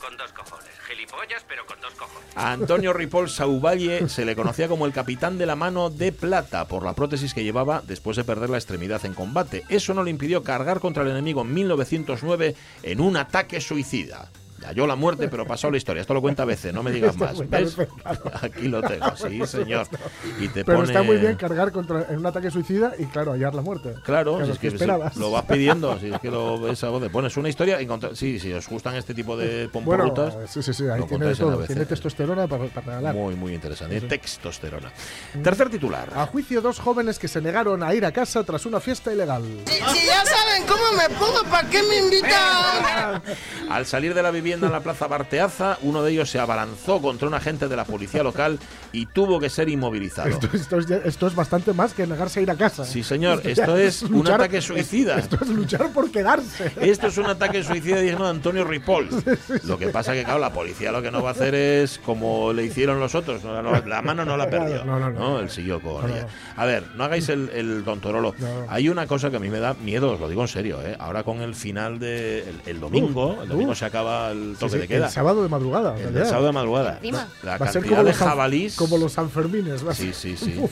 [0.00, 0.66] Con dos cojones.
[0.88, 2.28] Gilipollas, pero con dos cojones.
[2.34, 6.66] A Antonio Ripoll Sauvalle se le conocía como el capitán de la mano de plata
[6.66, 9.64] por la prótesis que llevaba después de perder la extremidad en combate.
[9.68, 14.30] Eso no le impidió cargar contra el enemigo en 1909 en un ataque suicida.
[14.64, 16.00] Halló la muerte, pero pasó la historia.
[16.02, 17.38] Esto lo cuenta BC, no me digas más.
[17.48, 17.76] ¿Ves?
[18.42, 19.86] Aquí lo tengo, sí, señor.
[20.40, 20.88] Y te Pero pone...
[20.88, 23.94] está muy bien cargar contra, en un ataque suicida y, claro, hallar la muerte.
[24.04, 25.14] Claro, Que si lo es que que esperabas.
[25.14, 27.80] si lo vas pidiendo, si es que lo ves a voz de pones una historia
[27.80, 31.00] y contra- sí, si os gustan este tipo de Bueno, pomporrutas, sí, sí, sí, ahí
[31.00, 31.64] lo tiene de contáis en todo.
[31.66, 33.14] Tiene testosterona para, para regalar.
[33.14, 34.90] muy muy interesante, textosterona.
[35.42, 36.08] Tercer titular.
[36.14, 39.44] A juicio, dos jóvenes que se negaron a ir a casa tras una fiesta ilegal.
[39.66, 43.22] Si ya saben cómo me pongo, ¿para qué me invitan?
[43.70, 47.28] Al salir de la vivienda en la plaza Barteaza, uno de ellos se abalanzó contra
[47.28, 48.58] un agente de la policía local
[48.92, 50.28] y tuvo que ser inmovilizado.
[50.28, 52.84] Esto, esto es, esto es bastante más que negarse a ir a casa.
[52.84, 55.18] Sí, señor, esto es un luchar- ataque suicida.
[55.18, 56.72] Esto es luchar por quedarse.
[56.80, 59.08] Esto es un ataque suicida digno de Antonio Ripoll.
[59.64, 62.52] Lo que pasa que, claro, la policía lo que no va a hacer es como
[62.52, 63.42] le hicieron los otros.
[63.44, 64.84] no, no, la mano no la perdió.
[64.84, 65.40] No, no, no.
[65.40, 66.26] Él siguió con ella.
[66.56, 68.34] A ver, no hagáis el, el tontorolo.
[68.68, 70.80] Hay una cosa que a mí me da miedo, os lo digo en serio.
[70.82, 70.96] ¿eh?
[70.98, 72.40] Ahora con el final de.
[72.48, 73.78] El, el domingo, el domingo uf.
[73.78, 75.06] se acaba el Sí, toque sí, de queda.
[75.06, 75.96] El sábado de madrugada.
[75.96, 76.26] El realidad.
[76.26, 76.96] sábado de madrugada.
[76.96, 77.28] Encima.
[77.42, 78.76] La Va a ser como de los, jabalís.
[78.76, 79.86] como los Sanfermines.
[79.86, 80.58] va Sí, sí, sí.
[80.60, 80.70] Uf.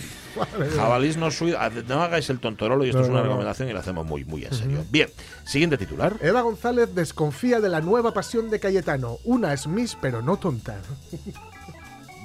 [0.76, 1.56] Jabalís no sui-
[1.88, 3.30] No hagáis el tontorolo y esto No, es una no, no.
[3.30, 4.84] recomendación y la hacemos muy, muy en serio.
[4.90, 5.08] Bien,
[5.44, 6.14] siguiente titular.
[6.20, 9.18] Eva González desconfía de la nueva pasión de Cayetano.
[9.24, 10.76] Una es Miss, pero no tonta.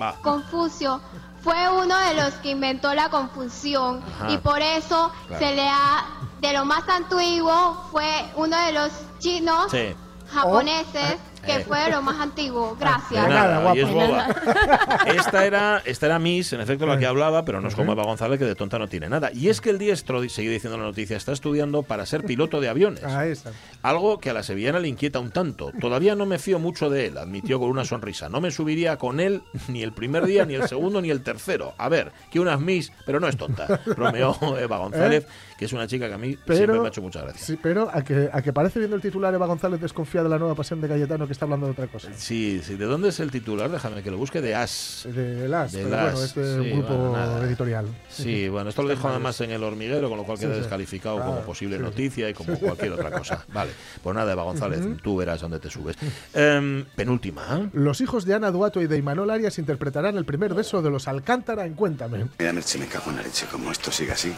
[0.01, 0.15] Va.
[0.21, 0.99] Confucio
[1.43, 4.31] fue uno de los que inventó la confusión Ajá.
[4.31, 5.45] y por eso Claro.
[5.45, 6.05] se le ha,
[6.41, 9.93] de lo más antiguo, fue uno de los chinos Sí.
[10.31, 11.65] japoneses que Eh.
[11.67, 12.75] fue lo más antiguo.
[12.75, 13.27] De Gracias.
[13.27, 14.27] nada, nada, y es boba.
[15.07, 18.03] Esta era, esta era Miss, en efecto, la que hablaba, pero no es como Eva
[18.03, 19.31] González, que de tonta no tiene nada.
[19.33, 22.69] Y es que el diestro, sigue diciendo la noticia, está estudiando para ser piloto de
[22.69, 23.03] aviones.
[23.03, 23.51] A esa.
[23.81, 25.71] Algo que a la sevillana le inquieta un tanto.
[25.79, 28.29] Todavía no me fío mucho de él, admitió con una sonrisa.
[28.29, 31.73] No me subiría con él ni el primer día, ni el segundo, ni el tercero.
[31.77, 33.79] A ver, que una es Miss, pero no es tonta.
[33.85, 35.25] Bromeó Eva González,
[35.61, 36.57] que es una chica que a mí siempre.
[36.57, 37.39] Pero, me ha hecho mucha gracia.
[37.45, 40.39] sí, pero a que, a que parece viendo el titular Eva González desconfía de la
[40.39, 42.09] nueva pasión de Cayetano que está hablando de otra cosa.
[42.15, 42.77] Sí, sí.
[42.77, 43.69] ¿De dónde es el titular?
[43.69, 44.41] Déjame que lo busque.
[44.41, 45.07] De As.
[45.13, 47.85] De las, De pero las, bueno, este es sí, un grupo bueno, editorial.
[48.09, 50.61] Sí, bueno, esto lo dejo además en el hormiguero, con lo cual queda sí.
[50.61, 51.89] descalificado Ah, como posible sí, sí.
[51.91, 53.45] noticia y como cualquier otra cosa.
[53.53, 53.69] Vale,
[54.01, 55.95] pues nada, Eva González, tú verás dónde te subes.
[56.33, 57.43] Em, penúltima.
[57.61, 57.69] ¿eh?
[57.73, 61.07] Los hijos de Ana Duato y de Imanol Arias interpretarán el primer beso de los
[61.07, 62.25] Alcántara en Cuéntame.
[62.39, 63.45] Mira, Merche, me cago en la leche.
[63.51, 64.33] Como esto sigue así,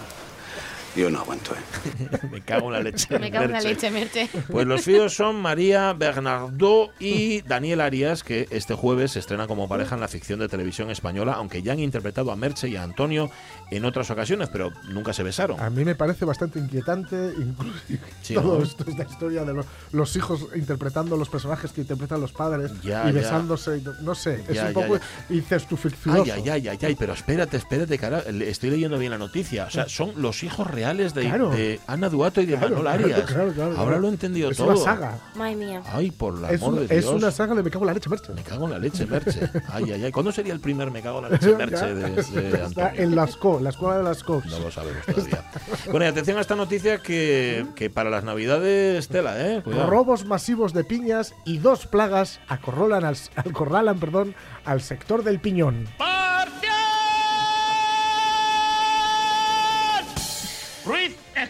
[0.95, 2.17] yo no aguanto, ¿eh?
[2.31, 3.19] Me cago en la leche.
[3.19, 4.29] Me cago en la leche, Merche.
[4.49, 9.67] Pues los fíos son María Bernardo y Daniel Arias, que este jueves se estrena como
[9.67, 12.83] pareja en la ficción de televisión española, aunque ya han interpretado a Merche y a
[12.83, 13.29] Antonio
[13.75, 15.59] en otras ocasiones, pero nunca se besaron.
[15.59, 17.79] A mí me parece bastante inquietante incluso
[18.21, 18.63] Sí, todo ¿no?
[18.63, 23.03] esto, esta historia de los, los hijos interpretando los personajes que interpretan los padres Ya,
[23.03, 23.11] y ya.
[23.11, 23.77] besándose.
[23.77, 26.23] y no- sé, es Ya, un ya, poco incestuficioso.
[26.23, 29.65] Ay, ay, ay, ay, ay, pero espérate, espérate, cara, estoy leyendo bien la noticia.
[29.65, 31.49] O sea, son los hijos reales de, Claro.
[31.49, 33.21] de Ana Duato y de Claro, Manol claro, Arias.
[33.31, 33.99] claro, claro, Ahora claro.
[34.01, 34.67] lo he entendido Es todo.
[34.71, 35.17] una saga.
[35.35, 35.81] Madre mía.
[35.91, 37.15] Ay, por la Es, amor un- de es Dios.
[37.15, 38.33] una saga de Me cago en la leche, Merche.
[38.33, 39.49] Me cago en la leche, Merche.
[39.69, 40.11] Ay, ay, ay.
[40.11, 42.21] ¿Cuándo sería el primer Me cago en la leche, Merche, de, de
[42.63, 42.91] Está Antonio?
[43.03, 44.45] en Lascaux, la escuela de Lascaux.
[44.45, 45.43] No lo sabemos todavía.
[45.89, 49.61] Bueno, y atención a esta noticia que, que para las navidades, tela, ¿eh?
[49.63, 49.89] Cuidado.
[49.89, 54.35] Robos masivos de piñas y dos plagas acorralan al, acorralan, perdón,
[54.65, 55.87] al sector del piñón.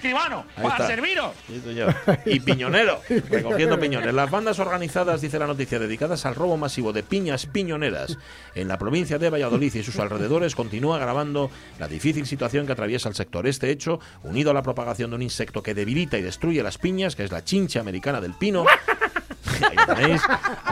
[0.03, 0.87] Escribano, Ahí para está.
[0.87, 1.31] serviros.
[1.47, 1.95] Sí, señor.
[2.25, 2.99] Y piñonero,
[3.29, 4.13] recogiendo piñones.
[4.13, 8.17] Las bandas organizadas, dice la noticia, dedicadas al robo masivo de piñas piñoneras
[8.53, 11.49] en la provincia de Valladolid y sus alrededores, continúa agravando
[11.79, 13.47] la difícil situación que atraviesa el sector.
[13.47, 17.15] Este hecho, unido a la propagación de un insecto que debilita y destruye las piñas,
[17.15, 18.65] que es la chincha americana del pino,
[19.70, 20.22] Ahí lo tenéis.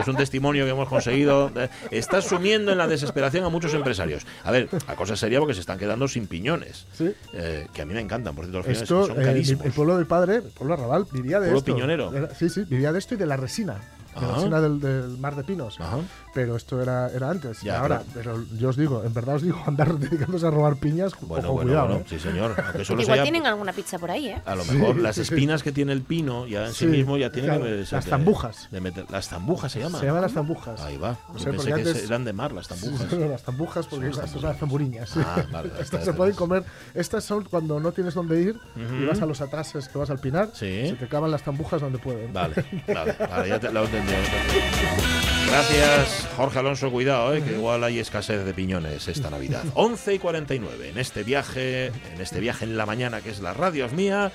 [0.00, 1.50] Es un testimonio que hemos conseguido.
[1.90, 4.26] Está sumiendo en la desesperación a muchos empresarios.
[4.44, 6.86] A ver, la cosa sería porque se están quedando sin piñones.
[6.92, 7.12] Sí.
[7.32, 9.66] Eh, que a mí me encantan, por cierto, los piñones Esto, son eh, carísimos.
[9.66, 11.74] el pueblo del padre, el pueblo arrabal, vivía de Pueblo esto.
[11.74, 12.28] piñonero.
[12.38, 13.76] Sí, sí, vivía de esto y de la resina.
[14.14, 15.80] De la resina del, del mar de pinos.
[15.80, 15.98] Ajá.
[16.34, 17.60] Pero esto era, era antes.
[17.62, 21.12] Ya, Ahora, pero yo os digo, en verdad os digo, andar dedicándose a robar piñas,
[21.20, 21.86] Bueno, ojo, bueno, cuidado.
[21.88, 22.06] bueno, ¿eh?
[22.08, 22.54] sí, señor.
[22.64, 24.42] Aunque solo Igual sea- tienen alguna pizza por ahí, ¿eh?
[24.44, 25.34] A lo Sí, mejor las sí, sí.
[25.34, 28.04] espinas que tiene el pino ya en sí, Sí, mismo ya tiene claro, que las
[28.06, 28.68] zambujas.
[28.70, 30.00] de meter- las zambujas se llaman.
[30.00, 30.80] Se llaman las zambujas.
[30.80, 31.12] Ahí va.
[31.28, 33.12] No Yo sé, pensé porque que antes- eran de mar las zambujas.
[33.12, 35.16] No, las zambujas, porque Son las estas son las zamburiñas.
[35.16, 36.64] Ah, vale, estas se pueden comer.
[36.94, 40.18] Estas son cuando no tienes dónde ir y vas a los atrases que vas al
[40.18, 40.48] pinar.
[40.52, 40.88] Sí.
[40.88, 42.32] Se te clavan las zambujas donde pueden.
[42.32, 42.54] Vale,
[42.88, 43.70] vale, vale, ya te,
[45.48, 46.90] Gracias, Jorge Alonso.
[46.90, 49.64] Cuidado, eh, que igual hay escasez de piñones esta Navidad.
[49.74, 50.88] 11 y 49.
[50.88, 54.32] En este viaje, en este viaje en la mañana que es la radio es mía,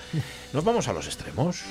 [0.54, 1.64] nos vamos a los extremos.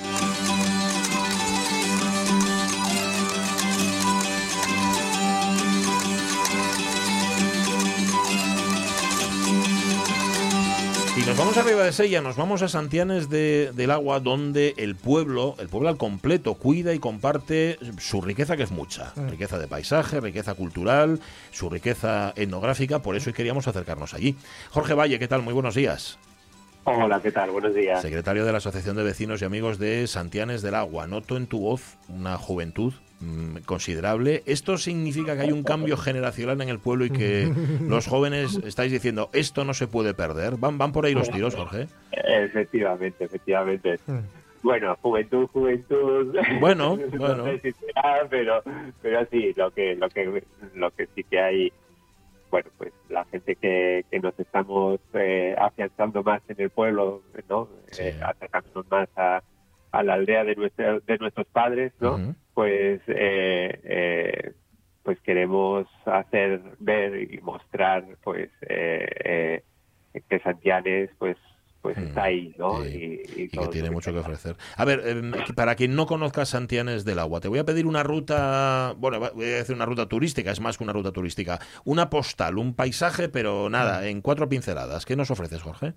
[11.36, 15.54] Nos vamos arriba de Sella, nos vamos a Santianes de- del Agua, donde el pueblo,
[15.58, 19.12] el pueblo al completo, cuida y comparte su riqueza, que es mucha.
[19.28, 21.20] Riqueza de paisaje, riqueza cultural,
[21.52, 24.34] su riqueza etnográfica, por eso hoy queríamos acercarnos allí.
[24.70, 25.42] Jorge Valle, ¿qué tal?
[25.42, 26.18] Muy buenos días.
[26.84, 27.50] Hola, ¿qué tal?
[27.50, 28.00] Buenos días.
[28.00, 31.06] Secretario de la Asociación de Vecinos y Amigos de Santianes del Agua.
[31.06, 34.42] Noto en tu voz una juventud mm, considerable.
[34.46, 37.50] ¿Esto significa que hay un cambio generacional en el pueblo y que
[37.88, 40.56] los jóvenes estáis diciendo esto no se puede perder?
[40.56, 41.88] ¿Van, van por ahí los tiros, Jorge?
[42.12, 43.98] Efectivamente, efectivamente.
[44.62, 46.36] Bueno, juventud, juventud.
[46.60, 47.44] Bueno, no bueno.
[47.44, 48.62] sé si será, pero,
[49.00, 50.42] pero sí, lo que, lo que,
[50.74, 51.72] lo que sí que hay,
[52.50, 57.68] bueno, pues la gente que, que nos estamos eh, afianzando más en el pueblo, ¿no?
[57.98, 59.42] Eh, acercándonos más a,
[59.92, 62.34] a la aldea de, nuestra, de nuestros padres, ¿no?
[62.56, 64.52] Pues, eh, eh,
[65.02, 69.62] pues queremos hacer ver y mostrar, pues, eh,
[70.26, 71.36] que Santianes, pues,
[71.82, 72.82] pues está ahí, ¿no?
[72.82, 74.56] Y, y Y que tiene mucho que ofrecer.
[74.74, 78.02] A ver, em, para quien no conozca Santianes del Agua, te voy a pedir una
[78.02, 82.08] ruta, bueno, voy a decir una ruta turística, es más que una ruta turística, una
[82.08, 85.04] postal, un paisaje, pero nada, en cuatro pinceladas.
[85.04, 85.92] ¿Qué nos ofreces, Jorge?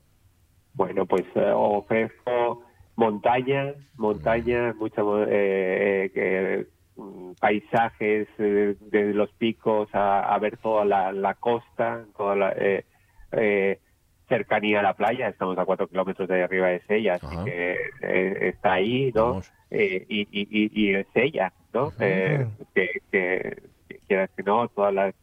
[0.73, 2.68] Bueno, pues eh, ofrezco
[2.99, 6.65] montaña, montaña, mucha, mo- eh, eh,
[6.97, 12.51] mm, paisajes eh, desde los picos a, a ver toda la, la costa, toda la
[12.57, 12.85] eh,
[13.31, 13.79] eh,
[14.27, 15.29] cercanía a la playa.
[15.29, 19.41] Estamos a cuatro kilómetros de arriba de Sella, así que está ahí, ¿no?
[19.71, 19.77] Y,
[20.07, 21.93] y, y, y Sella, ¿no?
[21.99, 22.45] Eh,
[22.75, 25.15] que, que, que quieras que no, todas las,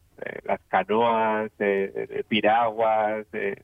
[0.45, 1.51] las canoas,
[2.27, 3.61] piraguas, eh,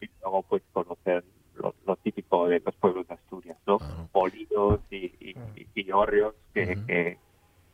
[0.00, 1.24] y luego pues conocer
[1.60, 3.78] lo, lo típico de los pueblos de Asturias, ¿no?
[4.12, 7.18] Polinos y, y, y- y hórreos que, que,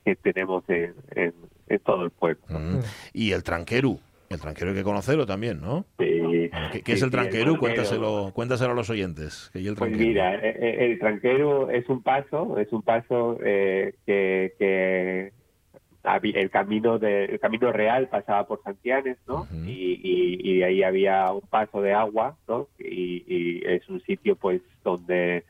[0.05, 1.35] que tenemos en, en,
[1.69, 2.43] en todo el pueblo.
[3.13, 3.99] Y el tranqueru.
[4.31, 5.85] El tranquero hay que conocerlo también, ¿no?
[5.99, 6.51] Sí.
[6.73, 7.53] ¿Qué, qué es el sí, el tranqueru?
[7.53, 7.59] tranquero.
[7.59, 9.51] Cuéntaselo, cuéntaselo a los oyentes.
[9.53, 10.09] Que el Pues tranqueru.
[10.09, 15.33] mira, eh, eh, el tranquero es un paso, es un paso eh, que, que
[16.05, 19.47] el camino de, el camino real pasaba por Santianes, ¿no?
[19.67, 22.69] y, y, y ahí había un paso de agua, ¿no?
[22.79, 25.45] Y, y es un sitio, pues, donde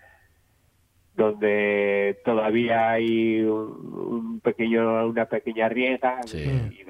[1.17, 6.85] donde todavía hay un, un pequeño una pequeña riega y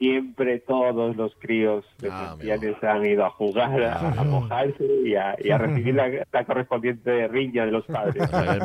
[0.00, 5.36] siempre todos los críos de Santianes han ido a jugar, a, a mojarse y a,
[5.38, 8.16] y a recibir la, la correspondiente riña de los padres.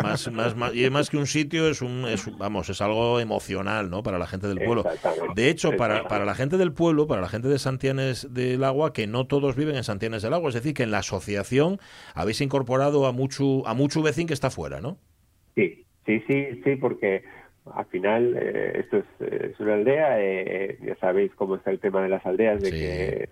[0.01, 3.19] Más, más, más- y es más que un sitio, es un, es, vamos, es algo
[3.19, 4.01] emocional, ¿no?
[4.01, 4.85] Para la gente del pueblo.
[5.35, 8.93] De hecho, para, para la gente del pueblo, para la gente de Santianes del Agua,
[8.93, 11.79] que no todos viven en Santianes del Agua, es decir, que en la asociación
[12.13, 14.97] habéis incorporado a mucho, a mucho vecino que está fuera, ¿no?
[15.55, 17.23] Sí, sí, sí, sí, porque
[17.73, 21.79] al final eh, esto es, eh, es una aldea, eh, ya sabéis cómo está el
[21.79, 23.29] tema de las aldeas, de que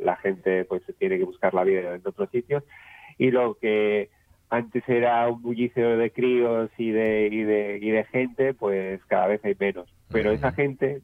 [0.00, 2.64] la gente pues tiene que buscar la vida en otros sitios.
[3.18, 4.10] Y lo que
[4.50, 9.26] antes era un bullicio de críos y de, y de, y de gente, pues cada
[9.26, 9.92] vez hay menos.
[10.10, 11.02] Pero esa gente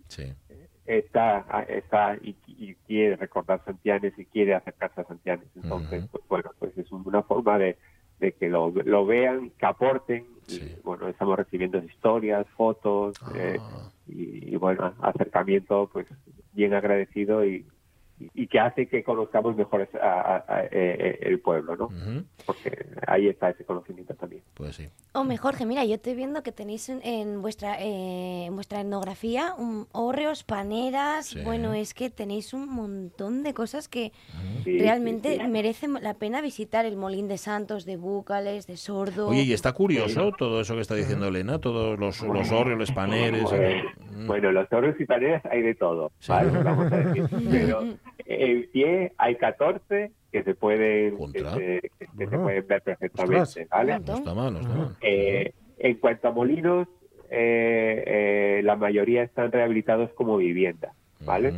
[0.86, 5.46] está, está y, y quiere recordar Santianes y quiere acercarse a Santianes.
[5.54, 7.76] Entonces, pues bueno, pues es una forma de,
[8.20, 10.26] de que lo, lo vean, que aporten.
[10.48, 13.58] Y, bueno, estamos recibiendo historias, fotos eh,
[14.06, 16.06] y, y, bueno, acercamiento, pues
[16.52, 17.64] bien agradecido y,
[18.34, 21.88] y que hace que conozcamos mejor a, a, a, eh, el pueblo, ¿no?
[22.46, 24.42] Porque ahí está ese conocimiento también.
[24.54, 24.88] Pues sí.
[25.12, 29.54] Hombre, Jorge, mira, yo estoy viendo que tenéis en, en vuestra eh, en vuestra etnografía
[29.56, 31.40] un, hórreos, paneras, Sí.
[31.42, 34.12] bueno, es que tenéis un montón de cosas que
[34.64, 35.48] realmente sí, sí.
[35.48, 39.28] merece la pena visitar, el Molín de Santos, de Búcales, de Sordo.
[39.28, 42.92] Oye, y está curioso todo eso que está diciendo Elena, todos los, los hórreos, los
[42.92, 43.42] paneles.
[43.44, 43.90] Bueno,
[44.26, 46.50] bueno, los toros y paneras hay de todo, ¿vale?
[46.62, 47.24] Vamos a decir.
[47.50, 47.82] Pero
[48.26, 51.80] en pie hay 14 que se pueden, que se,
[52.18, 53.66] que se pueden ver perfectamente.
[53.70, 53.92] ¿vale?
[54.06, 54.96] No está mal, no está mal.
[55.00, 56.88] Eh, en cuanto a molinos,
[57.30, 60.92] eh, eh, la mayoría están rehabilitados como vivienda,
[61.26, 61.48] ¿vale?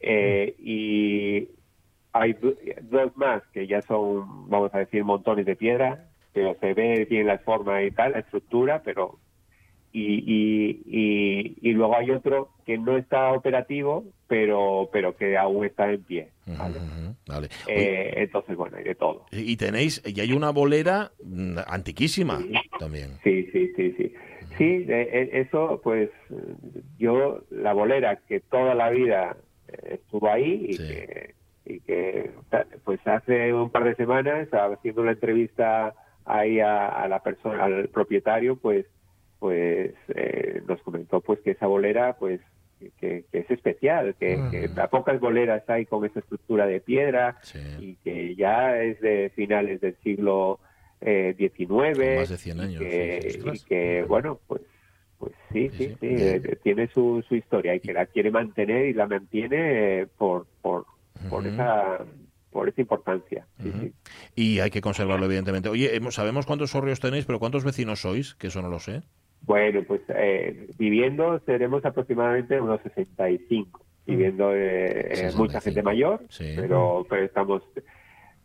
[0.00, 1.48] Eh, y
[2.12, 6.72] hay do- dos más que ya son, vamos a decir, montones de piedra, pero se
[6.74, 9.18] ve bien la forma y tal, la estructura, pero
[9.92, 15.64] y, y, y, y luego hay otro que no está operativo, pero pero que aún
[15.64, 16.28] está en pie.
[16.46, 16.78] ¿vale?
[17.26, 17.48] Vale.
[17.66, 19.26] Eh, entonces, bueno, hay de todo.
[19.32, 22.38] Y tenéis, y hay una bolera mm, antiquísima
[22.78, 23.18] también.
[23.22, 24.12] Sí, sí, sí, sí.
[24.56, 26.10] Sí, eh, eh, eso, pues
[26.98, 29.36] yo, la bolera que toda la vida
[29.68, 31.34] eh, estuvo ahí y que,
[31.64, 32.30] y que,
[32.84, 37.88] pues hace un par de semanas, haciendo una entrevista ahí a, a la persona, al
[37.88, 38.86] propietario, pues,
[39.38, 42.40] pues eh, nos comentó pues que esa bolera, pues
[43.00, 47.38] que, que es especial, que, que a pocas boleras hay con esa estructura de piedra
[47.80, 50.60] y que ya es de finales del siglo
[51.00, 52.16] eh, XIX.
[52.18, 53.62] más de 100 años, Y que, sí, ostras.
[53.62, 54.62] y que, bueno, pues
[55.18, 58.92] pues sí, sí, sí, eh, tiene su, su historia y que la quiere mantener y
[58.94, 60.86] la mantiene eh, por, por,
[61.28, 62.04] por, esa,
[62.52, 63.44] por esa importancia.
[63.60, 63.92] Sí, sí.
[64.36, 65.68] Y hay que conservarlo, evidentemente.
[65.70, 68.36] Oye, hemos- sabemos cuántos hórreos tenéis, pero ¿cuántos vecinos sois?
[68.36, 69.02] Que eso no lo sé.
[69.42, 73.80] Bueno, pues eh, viviendo seremos aproximadamente unos 65.
[74.06, 77.62] Viviendo eh, eh, mucha gente mayor, pero, pero estamos.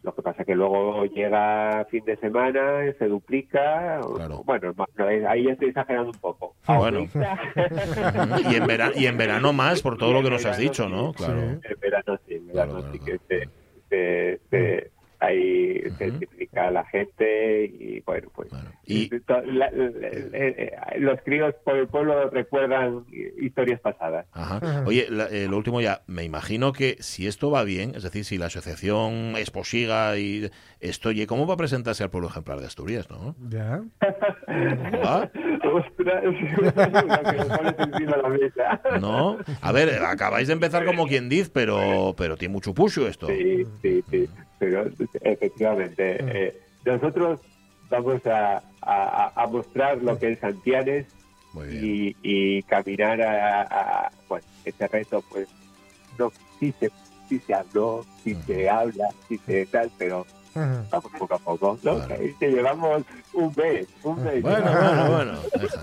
[0.01, 4.01] Lo que pasa que luego llega fin de semana, se duplica.
[4.43, 6.55] Bueno, no, eh, ahí estoy exagerando un poco.
[6.67, 7.07] Bueno.
[8.51, 11.13] y, en verano, y en verano más, por todo lo que nos has dicho, ¿no?
[11.13, 11.41] Claro.
[11.41, 13.49] En verano sí, en verano sí que se,
[13.89, 14.91] se, se-
[15.25, 18.49] ahí se triplica la gente y bueno, pues
[18.85, 23.05] Y- to- la- la- eh, eh, los críos por el pueblo recuerdan
[23.41, 24.25] historias pasadas.
[24.33, 24.83] Ajá.
[24.85, 28.25] Oye, la- eh, lo último ya, me imagino que si esto va bien, es decir,
[28.25, 30.49] si la asociación es posiga y
[30.79, 33.35] esto, oye, ¿cómo va a presentarse al pueblo ejemplar de Asturias, no?
[33.49, 33.81] Ya.
[35.05, 35.29] ¿Va?
[35.73, 36.23] Ostras.
[39.01, 39.37] ¿No?
[39.61, 43.27] A ver, acabáis de empezar como quien dice, pero, pero tiene mucho pucho esto.
[43.27, 44.29] Sí, sí, sí.
[44.63, 44.89] Pero
[45.21, 47.39] efectivamente, eh, nosotros
[47.89, 51.05] vamos a, a- a mostrar lo que es Santianes
[51.83, 55.47] y, y caminar a, a- bueno, ese reto, pues,
[56.17, 56.89] no, sí se,
[57.29, 60.25] sí se habló, sí se habla, sí se tal, pero
[60.55, 62.07] vamos poco a poco, ¿no?
[62.07, 64.41] Que que llevamos un mes, un mes.
[64.41, 65.31] Bueno, bueno, bueno.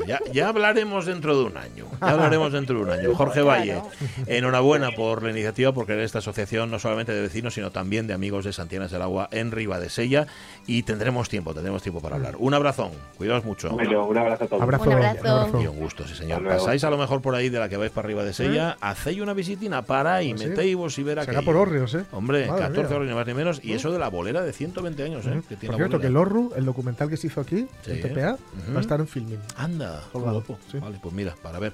[0.07, 1.87] Ya, ya hablaremos dentro de un año.
[2.01, 3.15] Ya hablaremos dentro de un año.
[3.15, 3.81] Jorge Valle,
[4.27, 8.15] enhorabuena por la iniciativa, por crear esta asociación no solamente de vecinos, sino también de
[8.15, 10.27] amigos de Santianas del Agua en Ribadesella.
[10.67, 12.37] Y tendremos tiempo, tendremos tiempo para hablar.
[12.39, 13.71] Un abrazón, cuidaos mucho.
[13.71, 14.63] Bueno, un abrazo a todos.
[14.63, 15.29] Abrazo, Un abrazo.
[15.29, 15.63] abrazo.
[15.63, 16.47] Y un gusto, sí, señor.
[16.47, 19.83] Pasáis a lo mejor por ahí de la que vais para Ribadesella, hacéis una visitina,
[19.83, 20.49] para y Pues sí.
[20.49, 22.05] metéis vos y verá Será que por hórreos, ¿eh?
[22.13, 22.97] Hombre, Madre 14 mía.
[22.97, 23.61] horas ni más ni menos.
[23.65, 25.31] Y eso de la bolera de 120 años, ¿eh?
[25.31, 25.43] Uh -huh.
[25.45, 27.93] que tiene Por cierto, que el Orru, el documental que se hizo aquí, sí.
[27.93, 28.37] el TPA,
[28.75, 29.39] va a estar en filming.
[29.57, 30.59] Anda, guapo.
[30.71, 30.79] Sí.
[30.79, 31.73] Vale, pues mira, para ver.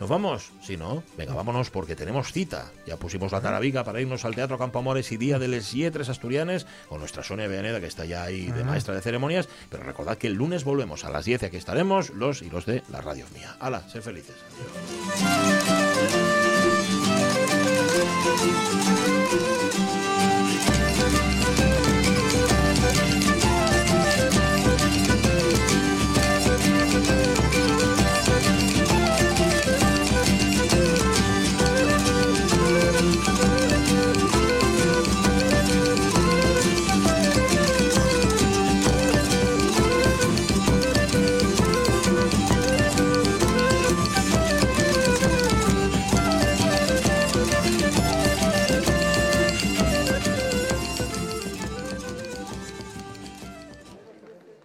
[0.00, 0.50] ¿Nos vamos?
[0.62, 2.72] Si no, venga, vámonos porque tenemos cita.
[2.86, 6.08] Ya pusimos la tarabica para irnos al Teatro Campo Amores y Día de Les Yetres
[6.08, 9.50] Asturianes con nuestra Sonia Villaneda, que está ya ahí de maestra de ceremonias.
[9.68, 12.64] Pero recordad que el lunes volvemos a las 10 y aquí estaremos los y los
[12.64, 13.56] de la radio mía.
[13.60, 14.36] Hala, ser felices.
[18.32, 18.91] Adiós.